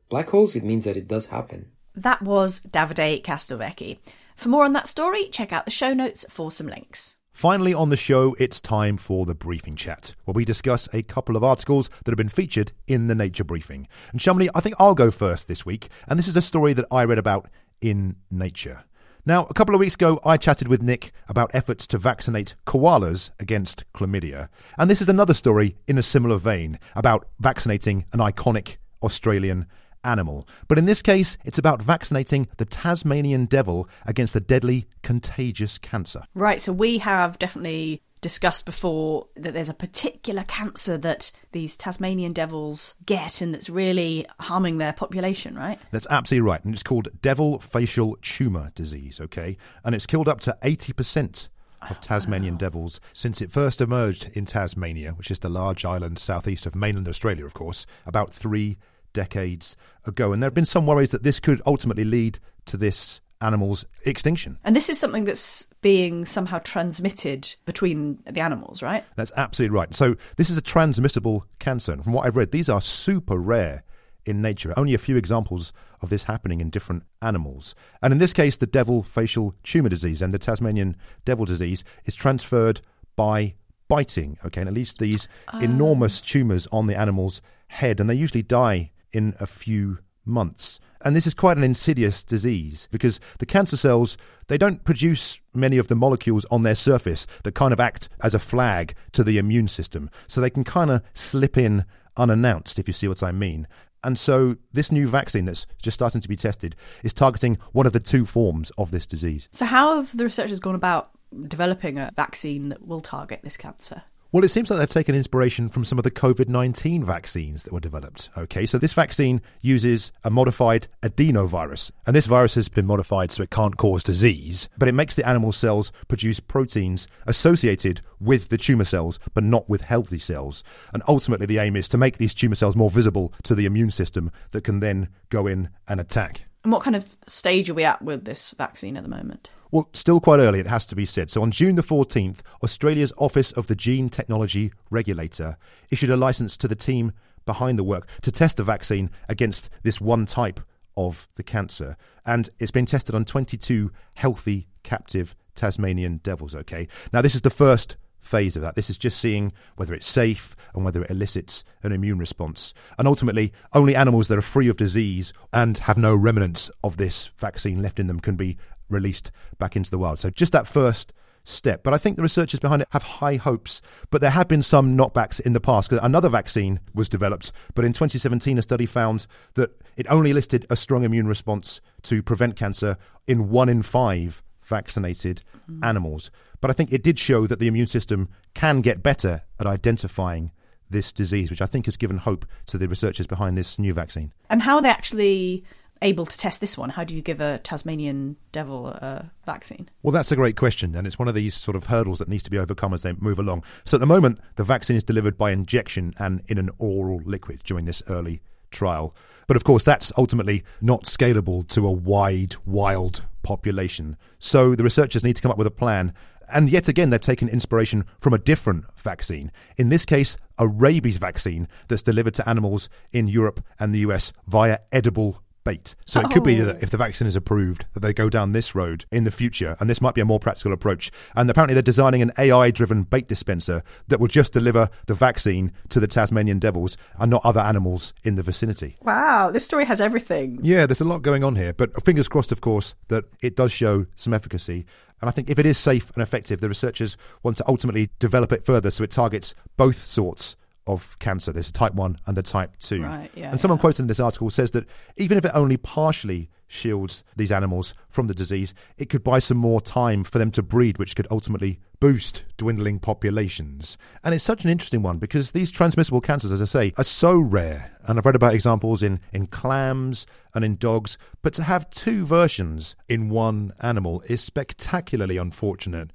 black 0.10 0.30
holes, 0.30 0.56
it 0.56 0.64
means 0.64 0.84
that 0.84 0.98
it 0.98 1.08
does 1.08 1.28
happen. 1.28 1.72
That 1.96 2.22
was 2.22 2.60
Davide 2.60 3.24
Castelvecchi. 3.24 4.00
For 4.36 4.50
more 4.50 4.66
on 4.66 4.74
that 4.74 4.88
story, 4.88 5.30
check 5.30 5.52
out 5.52 5.66
the 5.66 5.72
show 5.72 5.94
notes 5.94 6.26
for 6.30 6.52
some 6.52 6.68
links. 6.68 7.17
Finally, 7.38 7.72
on 7.72 7.90
the 7.90 7.96
show, 7.96 8.36
it's 8.40 8.60
time 8.60 8.98
for 8.98 9.24
the 9.28 9.36
briefing 9.36 9.76
chat, 9.76 10.16
where 10.26 10.34
we 10.34 10.44
discuss 10.44 10.90
a 10.92 11.04
couple 11.04 11.36
of 11.36 11.44
articles 11.44 11.88
that 12.04 12.10
have 12.10 12.18
been 12.18 12.28
featured 12.28 12.72
in 12.88 13.06
the 13.06 13.14
Nature 13.14 13.44
Briefing. 13.44 13.88
And 14.12 14.20
Shamini, 14.20 14.50
I 14.56 14.60
think 14.60 14.74
I'll 14.80 14.96
go 14.96 15.12
first 15.12 15.48
this 15.48 15.64
week, 15.64 15.90
and 16.08 16.18
this 16.18 16.28
is 16.28 16.36
a 16.36 16.42
story 16.42 16.74
that 16.74 16.88
I 16.90 17.04
read 17.04 17.20
about 17.20 17.48
in 17.80 18.16
Nature. 18.32 18.86
Now, 19.24 19.46
a 19.52 19.54
couple 19.54 19.76
of 19.76 19.80
weeks 19.80 19.94
ago, 19.94 20.20
I 20.26 20.38
chatted 20.38 20.68
with 20.68 20.82
Nick 20.82 21.12
about 21.30 21.54
efforts 21.54 21.86
to 21.90 22.00
vaccinate 22.00 22.56
koalas 22.66 23.30
against 23.40 23.84
chlamydia. 23.94 24.50
And 24.76 24.90
this 24.90 25.04
is 25.04 25.08
another 25.08 25.36
story 25.36 25.76
in 25.88 26.00
a 26.00 26.02
similar 26.02 26.40
vein 26.40 26.80
about 26.96 27.28
vaccinating 27.40 28.06
an 28.14 28.20
iconic 28.20 28.78
Australian 29.04 29.68
animal. 30.08 30.48
But 30.68 30.80
in 30.80 30.86
this 30.86 31.02
case, 31.02 31.38
it's 31.46 31.58
about 31.58 31.82
vaccinating 31.82 32.48
the 32.58 32.66
Tasmanian 32.66 33.46
devil 33.46 33.88
against 34.06 34.34
the 34.34 34.40
deadly 34.40 34.88
contagious 35.04 35.78
cancer. 35.78 36.24
Right, 36.34 36.62
so 36.62 36.74
we 36.74 36.98
have 37.00 37.38
definitely 37.38 38.02
discussed 38.22 38.66
before 38.66 39.28
that 39.36 39.54
there's 39.54 39.70
a 39.70 39.74
particular 39.74 40.44
cancer 40.44 40.98
that 40.98 41.32
these 41.52 41.78
Tasmanian 41.78 42.34
devils 42.34 42.96
get 43.06 43.42
and 43.42 43.54
that's 43.54 43.70
really 43.70 44.26
harming 44.40 44.80
their 44.80 44.94
population, 44.94 45.56
right? 45.56 45.80
That's 45.92 46.08
absolutely 46.10 46.50
right. 46.50 46.64
And 46.66 46.74
it's 46.74 46.84
called 46.84 47.10
devil 47.22 47.60
facial 47.60 48.18
tumour 48.22 48.72
disease, 48.74 49.22
okay? 49.22 49.58
And 49.84 49.94
it's 49.94 50.08
killed 50.08 50.28
up 50.28 50.40
to 50.42 50.58
80% 50.64 51.50
of 51.84 51.98
oh, 51.98 52.00
Tasmanian 52.02 52.56
wow. 52.56 52.60
devils 52.60 53.00
since 53.14 53.42
it 53.42 53.52
first 53.52 53.82
emerged 53.82 54.32
in 54.34 54.46
Tasmania, 54.46 55.12
which 55.12 55.30
is 55.30 55.40
the 55.40 55.50
large 55.50 55.86
island 55.86 56.18
southeast 56.18 56.66
of 56.66 56.76
mainland 56.76 57.08
Australia, 57.08 57.46
of 57.46 57.54
course, 57.54 57.86
about 58.06 58.34
three 58.34 58.78
decades 59.18 59.76
ago. 60.06 60.32
And 60.32 60.44
there 60.44 60.48
have 60.48 60.54
been 60.54 60.64
some 60.64 60.86
worries 60.86 61.10
that 61.10 61.24
this 61.24 61.40
could 61.40 61.60
ultimately 61.66 62.04
lead 62.04 62.38
to 62.66 62.78
this 62.78 63.20
animal's 63.42 63.84
extinction. 64.06 64.60
And 64.64 64.76
this 64.76 64.90
is 64.92 65.00
something 65.00 65.26
that's 65.26 65.66
being 65.82 66.24
somehow 66.26 66.60
transmitted 66.60 67.56
between 67.66 68.20
the 68.30 68.42
animals, 68.42 68.84
right? 68.84 69.04
That's 69.16 69.32
absolutely 69.36 69.76
right. 69.76 69.94
So 69.96 70.16
this 70.38 70.52
is 70.52 70.58
a 70.58 70.62
transmissible 70.62 71.46
cancer. 71.58 71.94
And 71.94 72.04
from 72.04 72.14
what 72.14 72.28
I've 72.28 72.36
read, 72.36 72.52
these 72.52 72.70
are 72.70 72.80
super 72.80 73.38
rare 73.38 73.84
in 74.24 74.40
nature. 74.40 74.72
Only 74.78 74.94
a 74.94 75.00
few 75.00 75.18
examples 75.18 75.74
of 76.02 76.12
this 76.12 76.26
happening 76.26 76.62
in 76.62 76.70
different 76.70 77.02
animals. 77.24 77.74
And 78.04 78.14
in 78.14 78.20
this 78.20 78.34
case, 78.34 78.58
the 78.58 78.68
devil 78.68 79.02
facial 79.02 79.56
tumour 79.64 79.90
disease 79.90 80.22
and 80.22 80.32
the 80.32 80.38
Tasmanian 80.38 80.96
devil 81.26 81.46
disease 81.46 81.84
is 82.06 82.14
transferred 82.14 82.82
by 83.16 83.56
biting. 83.88 84.38
Okay, 84.46 84.62
and 84.62 84.68
at 84.68 84.76
least 84.76 85.00
these 85.00 85.28
oh. 85.52 85.60
enormous 85.60 86.22
tumours 86.22 86.68
on 86.72 86.86
the 86.86 86.96
animal's 86.96 87.42
head, 87.68 88.00
and 88.00 88.08
they 88.08 88.16
usually 88.16 88.44
die 88.44 88.92
in 89.12 89.36
a 89.40 89.48
few 89.48 90.00
months. 90.26 90.80
And 91.02 91.16
this 91.16 91.28
is 91.28 91.34
quite 91.34 91.58
an 91.58 91.64
insidious 91.64 92.24
disease 92.24 92.88
because 92.92 93.20
the 93.40 93.46
cancer 93.46 93.78
cells, 93.78 94.18
they 94.48 94.58
don't 94.58 94.84
produce 94.84 95.40
many 95.54 95.78
of 95.78 95.88
the 95.88 95.96
molecules 95.96 96.46
on 96.50 96.64
their 96.64 96.76
surface 96.76 97.28
that 97.44 97.56
kind 97.56 97.72
of 97.72 97.80
act 97.80 98.10
as 98.24 98.34
a 98.34 98.40
flag 98.40 98.96
to 99.12 99.24
the 99.24 99.38
immune 99.38 99.68
system. 99.68 100.10
So 100.28 100.42
they 100.42 100.50
can 100.50 100.64
kind 100.64 100.90
of 100.90 101.04
slip 101.14 101.58
in 101.58 101.86
unannounced, 102.18 102.80
if 102.80 102.88
you 102.88 102.94
see 102.94 103.08
what 103.08 103.22
I 103.22 103.32
mean. 103.32 103.68
And 104.04 104.18
so 104.18 104.58
this 104.72 104.92
new 104.92 105.08
vaccine 105.08 105.46
that's 105.46 105.68
just 105.82 105.96
starting 105.96 106.22
to 106.22 106.28
be 106.28 106.36
tested 106.36 106.76
is 107.04 107.14
targeting 107.14 107.58
one 107.74 107.86
of 107.86 107.94
the 107.94 108.00
two 108.00 108.26
forms 108.26 108.72
of 108.78 108.92
this 108.92 109.08
disease. 109.08 109.50
So, 109.52 109.66
how 109.66 109.96
have 109.96 110.16
the 110.16 110.24
researchers 110.24 110.60
gone 110.60 110.76
about 110.76 111.12
developing 111.48 111.98
a 111.98 112.12
vaccine 112.16 112.70
that 112.70 112.88
will 112.88 113.02
target 113.02 113.42
this 113.44 113.58
cancer? 113.58 114.04
Well, 114.38 114.46
it 114.46 114.50
seems 114.50 114.70
like 114.70 114.78
they've 114.78 114.88
taken 114.88 115.16
inspiration 115.16 115.68
from 115.68 115.84
some 115.84 115.98
of 115.98 116.04
the 116.04 116.12
COVID 116.12 116.48
19 116.48 117.04
vaccines 117.04 117.64
that 117.64 117.74
were 117.74 117.80
developed. 117.80 118.30
Okay, 118.38 118.68
so 118.68 118.78
this 118.78 118.94
vaccine 118.94 119.42
uses 119.62 120.12
a 120.24 120.30
modified 120.30 120.88
adenovirus, 121.02 121.90
and 122.06 122.16
this 122.16 122.28
virus 122.28 122.54
has 122.54 122.70
been 122.70 122.86
modified 122.86 123.32
so 123.32 123.42
it 123.42 123.50
can't 123.50 123.78
cause 123.78 124.04
disease, 124.04 124.70
but 124.78 124.88
it 124.88 124.92
makes 124.92 125.16
the 125.16 125.28
animal 125.28 125.52
cells 125.52 125.92
produce 126.08 126.40
proteins 126.40 127.08
associated 127.26 128.02
with 128.20 128.50
the 128.50 128.60
tumour 128.60 128.86
cells, 128.86 129.18
but 129.34 129.44
not 129.44 129.68
with 129.68 129.82
healthy 129.82 130.20
cells. 130.20 130.64
And 130.94 131.02
ultimately, 131.08 131.48
the 131.48 131.58
aim 131.58 131.76
is 131.76 131.88
to 131.88 131.98
make 131.98 132.20
these 132.20 132.36
tumour 132.36 132.54
cells 132.54 132.76
more 132.76 132.92
visible 132.92 133.34
to 133.42 133.56
the 133.56 133.66
immune 133.66 133.90
system 133.90 134.30
that 134.52 134.64
can 134.64 134.82
then 134.82 135.10
go 135.30 135.48
in 135.48 135.70
and 135.88 136.00
attack. 136.00 136.46
And 136.64 136.72
what 136.72 136.84
kind 136.84 136.96
of 136.96 137.18
stage 137.26 137.72
are 137.72 137.74
we 137.74 137.86
at 137.86 138.04
with 138.04 138.26
this 138.26 138.52
vaccine 138.52 138.98
at 138.98 139.04
the 139.04 139.10
moment? 139.10 139.50
Well, 139.72 139.90
still 139.94 140.20
quite 140.20 140.40
early, 140.40 140.60
it 140.60 140.68
has 140.68 140.86
to 140.88 140.96
be 140.96 141.06
said. 141.06 141.30
So 141.30 141.42
on 141.42 141.52
June 141.52 141.76
the 141.76 141.84
14th, 141.84 142.40
Australia's 142.64 143.14
Office 143.18 143.52
of 143.52 143.68
the 143.68 143.76
Gene 143.76 144.10
Technology 144.10 144.72
Regulator 144.90 145.58
issued 145.90 146.10
a 146.10 146.18
license 146.18 146.56
to 146.58 146.68
the 146.68 146.76
team 146.76 147.12
behind 147.46 147.78
the 147.78 147.84
work 147.84 148.08
to 148.22 148.32
test 148.32 148.58
the 148.58 148.64
vaccine 148.64 149.10
against 149.28 149.70
this 149.84 150.00
one 150.00 150.26
type 150.26 150.60
of 150.96 151.28
the 151.36 151.44
cancer. 151.44 151.98
And 152.26 152.50
it's 152.60 152.72
been 152.72 152.86
tested 152.86 153.16
on 153.16 153.26
22 153.26 153.92
healthy 154.16 154.68
captive 154.84 155.36
Tasmanian 155.56 156.18
devils, 156.18 156.56
okay? 156.56 156.88
Now, 157.12 157.22
this 157.22 157.36
is 157.36 157.42
the 157.42 157.50
first 157.50 157.98
phase 158.28 158.56
of 158.56 158.62
that. 158.62 158.76
This 158.76 158.90
is 158.90 158.98
just 158.98 159.20
seeing 159.20 159.54
whether 159.76 159.94
it's 159.94 160.08
safe 160.08 160.56
and 160.76 160.86
whether 160.86 161.04
it 161.04 161.10
elicits 161.10 161.64
an 161.84 161.92
immune 161.92 162.20
response. 162.20 162.74
And 163.00 163.08
ultimately, 163.08 163.54
only 163.74 163.96
animals 163.96 164.28
that 164.28 164.38
are 164.38 164.42
free 164.42 164.68
of 164.68 164.78
disease 164.78 165.34
and 165.54 165.78
have 165.80 165.98
no 165.98 166.16
remnants 166.16 166.70
of 166.84 166.98
this 166.98 167.32
vaccine 167.38 167.82
left 167.82 168.00
in 168.00 168.08
them 168.08 168.20
can 168.20 168.36
be 168.36 168.58
released 168.90 169.32
back 169.58 169.76
into 169.76 169.90
the 169.90 169.98
wild. 169.98 170.20
So 170.20 170.30
just 170.30 170.54
that 170.54 170.68
first 170.68 171.14
step. 171.48 171.82
But 171.82 171.94
I 171.94 171.98
think 171.98 172.16
the 172.16 172.22
researchers 172.22 172.60
behind 172.60 172.82
it 172.82 172.88
have 172.92 173.04
high 173.04 173.36
hopes. 173.36 173.82
But 174.10 174.22
there 174.22 174.32
have 174.32 174.48
been 174.48 174.62
some 174.62 174.98
knockbacks 174.98 175.40
in 175.40 175.54
the 175.54 175.60
past. 175.60 175.90
Because 175.90 176.06
another 176.06 176.30
vaccine 176.30 176.80
was 176.94 177.10
developed, 177.10 177.52
but 177.74 177.86
in 177.86 177.94
2017, 177.94 178.58
a 178.58 178.62
study 178.62 178.86
found 178.86 179.28
that 179.56 179.72
it 179.96 180.06
only 180.10 180.32
elicited 180.32 180.66
a 180.70 180.76
strong 180.76 181.04
immune 181.04 181.28
response 181.28 181.82
to 182.04 182.22
prevent 182.22 182.56
cancer 182.56 182.98
in 183.28 183.50
one 183.50 183.70
in 183.70 183.82
five 183.82 184.44
vaccinated 184.68 185.42
mm. 185.70 185.84
animals. 185.84 186.30
But 186.62 186.72
I 186.72 186.74
think 186.74 186.92
it 186.92 187.04
did 187.04 187.20
show 187.20 187.48
that 187.48 187.60
the 187.60 187.68
immune 187.68 187.88
system 187.88 188.30
can 188.54 188.82
get 188.82 189.04
better 189.04 189.42
at 189.60 189.68
identifying 189.68 190.52
this 190.90 191.12
disease, 191.12 191.50
which 191.50 191.62
I 191.62 191.66
think 191.66 191.86
has 191.86 191.98
given 191.98 192.18
hope 192.18 192.46
to 192.68 192.78
the 192.78 192.88
researchers 192.88 193.28
behind 193.28 193.58
this 193.58 193.78
new 193.78 193.94
vaccine. 193.94 194.32
And 194.50 194.62
how 194.62 194.78
are 194.78 194.82
they 194.82 194.90
actually 194.90 195.66
able 196.02 196.26
to 196.26 196.38
test 196.38 196.62
this 196.62 196.78
one? 196.78 196.90
How 196.90 197.04
do 197.04 197.16
you 197.16 197.22
give 197.22 197.42
a 197.42 197.58
Tasmanian 197.60 198.38
devil 198.52 198.88
a 198.88 199.30
vaccine? 199.46 199.90
Well, 200.04 200.12
that's 200.12 200.32
a 200.32 200.36
great 200.36 200.56
question, 200.56 200.96
and 200.96 201.08
it's 201.08 201.20
one 201.20 201.28
of 201.28 201.36
these 201.36 201.56
sort 201.56 201.76
of 201.76 201.88
hurdles 201.88 202.20
that 202.20 202.28
needs 202.28 202.44
to 202.44 202.52
be 202.52 202.58
overcome 202.58 202.94
as 202.94 203.04
they 203.04 203.14
move 203.14 203.40
along. 203.40 203.64
So 203.86 203.98
at 203.98 204.00
the 204.00 204.06
moment, 204.06 204.40
the 204.56 204.64
vaccine 204.64 204.96
is 204.96 205.04
delivered 205.04 205.38
by 205.38 205.52
injection 205.52 206.14
and 206.20 206.42
in 206.48 206.58
an 206.58 206.70
oral 206.78 207.22
liquid 207.26 207.62
during 207.64 207.86
this 207.86 208.04
early 208.08 208.42
trial. 208.72 209.16
But 209.48 209.58
of 209.58 209.64
course, 209.64 209.84
that's 209.84 210.12
ultimately 210.18 210.64
not 210.82 211.04
scalable 211.06 211.68
to 211.70 211.88
a 211.88 211.92
wide, 211.92 212.56
wild 212.66 213.24
population. 213.44 214.18
So 214.40 214.76
the 214.76 214.84
researchers 214.84 215.24
need 215.24 215.38
to 215.38 215.42
come 215.42 215.52
up 215.52 215.58
with 215.58 215.68
a 215.68 215.72
plan. 215.72 216.14
And 216.50 216.70
yet 216.70 216.88
again, 216.88 217.10
they've 217.10 217.20
taken 217.20 217.50
inspiration 217.50 218.06
from 218.20 218.34
a 218.34 218.38
different 218.38 218.86
vaccine. 218.98 219.52
In 219.78 219.90
this 219.90 220.06
case, 220.06 220.38
a 220.58 220.68
rabies 220.68 221.18
vaccine 221.18 221.68
that's 221.88 222.02
delivered 222.02 222.34
to 222.36 222.50
animals 222.50 222.90
in 223.12 223.28
Europe 223.28 223.64
and 223.80 223.94
the 223.94 224.00
US 224.00 224.34
via 224.48 224.80
edible 224.92 225.42
bait. 225.68 225.96
So 226.06 226.22
it 226.22 226.30
could 226.32 226.44
be 226.44 226.62
Oh. 226.62 226.66
that 226.66 226.82
if 226.82 226.90
the 226.92 226.98
vaccine 226.98 227.28
is 227.28 227.36
approved, 227.36 227.86
that 227.94 228.00
they 228.00 228.14
go 228.14 228.30
down 228.30 228.54
this 228.54 228.74
road 228.74 229.06
in 229.12 229.26
the 229.26 229.32
future, 229.32 229.76
and 229.80 229.90
this 229.90 230.00
might 230.02 230.16
be 230.16 230.22
a 230.22 230.26
more 230.26 230.40
practical 230.40 230.72
approach. 230.72 231.12
And 231.36 231.50
apparently, 231.50 231.74
they're 231.74 231.82
designing 231.82 232.22
an 232.22 232.32
AI-driven 232.38 233.04
bait 233.04 233.28
dispenser 233.28 233.84
that 234.08 234.20
will 234.20 234.30
just 234.30 234.54
deliver 234.54 234.90
the 235.08 235.14
vaccine 235.14 235.74
to 235.90 236.00
the 236.00 236.08
Tasmanian 236.08 236.60
devils 236.60 236.96
and 237.20 237.30
not 237.30 237.42
other 237.44 237.60
animals 237.60 238.14
in 238.24 238.36
the 238.36 238.44
vicinity. 238.44 238.96
Wow, 239.02 239.52
this 239.52 239.66
story 239.66 239.84
has 239.86 240.00
everything. 240.00 240.60
Yeah, 240.64 240.86
there's 240.86 241.02
a 241.02 241.06
lot 241.06 241.22
going 241.22 241.44
on 241.44 241.56
here, 241.58 241.74
but 241.74 242.02
fingers 242.06 242.28
crossed, 242.30 242.52
of 242.54 242.62
course, 242.62 242.96
that 243.10 243.26
it 243.42 243.56
does 243.56 243.72
show 243.74 244.06
some 244.16 244.34
efficacy. 244.34 244.86
And 245.20 245.28
I 245.28 245.32
think 245.32 245.50
if 245.50 245.60
it 245.60 245.66
is 245.66 245.78
safe 245.78 246.12
and 246.14 246.22
effective, 246.24 246.62
the 246.62 246.70
researchers 246.70 247.18
want 247.44 247.58
to 247.58 247.68
ultimately 247.68 248.10
develop 248.20 248.52
it 248.54 248.66
further 248.66 248.92
so 248.92 249.04
it 249.04 249.12
targets 249.12 249.54
both 249.76 250.06
sorts 250.06 250.56
of 250.88 251.18
cancer. 251.20 251.52
There's 251.52 251.70
a 251.70 251.74
type 251.74 251.94
1 251.94 252.18
and 252.26 252.38
the 252.38 252.42
type 252.42 252.78
2. 252.80 253.04
Right, 253.04 253.30
yeah, 253.36 253.52
and 253.52 253.60
someone 253.60 253.80
quoted 253.80 254.02
in 254.02 254.08
this 254.08 254.20
article 254.20 254.50
says 254.50 254.72
that 254.72 254.86
even 255.18 255.38
if 255.38 255.46
it 255.46 255.52
only 255.54 255.78
partially 255.78 256.50
shields 256.68 257.24
these 257.36 257.52
animals 257.52 257.94
from 258.10 258.28
the 258.28 258.34
disease, 258.34 258.74
it 258.98 259.10
could 259.10 259.24
buy 259.24 259.40
some 259.40 259.58
more 259.58 259.82
time 259.82 260.24
for 260.24 260.38
them 260.38 260.52
to 260.52 260.62
breed, 260.62 260.98
which 260.98 261.16
could 261.16 261.28
ultimately 261.32 261.80
boost 262.00 262.44
dwindling 262.58 263.00
populations. 263.00 263.98
And 264.24 264.36
it's 264.36 264.44
such 264.44 264.64
an 264.64 264.70
interesting 264.70 265.02
one 265.02 265.18
because 265.18 265.52
these 265.52 265.72
transmissible 265.72 266.22
cancers, 266.22 266.52
as 266.52 266.62
I 266.62 266.66
say, 266.66 266.94
are 266.98 267.04
so 267.04 267.38
rare. 267.38 267.92
And 268.06 268.18
I've 268.18 268.26
read 268.26 268.36
about 268.36 268.54
examples 268.54 269.02
in, 269.02 269.20
in 269.32 269.48
clams 269.48 270.28
and 270.54 270.64
in 270.64 270.76
dogs, 270.76 271.18
but 271.42 271.54
to 271.54 271.64
have 271.64 271.90
two 271.90 272.26
versions 272.26 272.96
in 273.08 273.30
one 273.30 273.74
animal 273.82 274.22
is 274.28 274.42
spectacularly 274.42 275.38
unfortunate. 275.38 276.12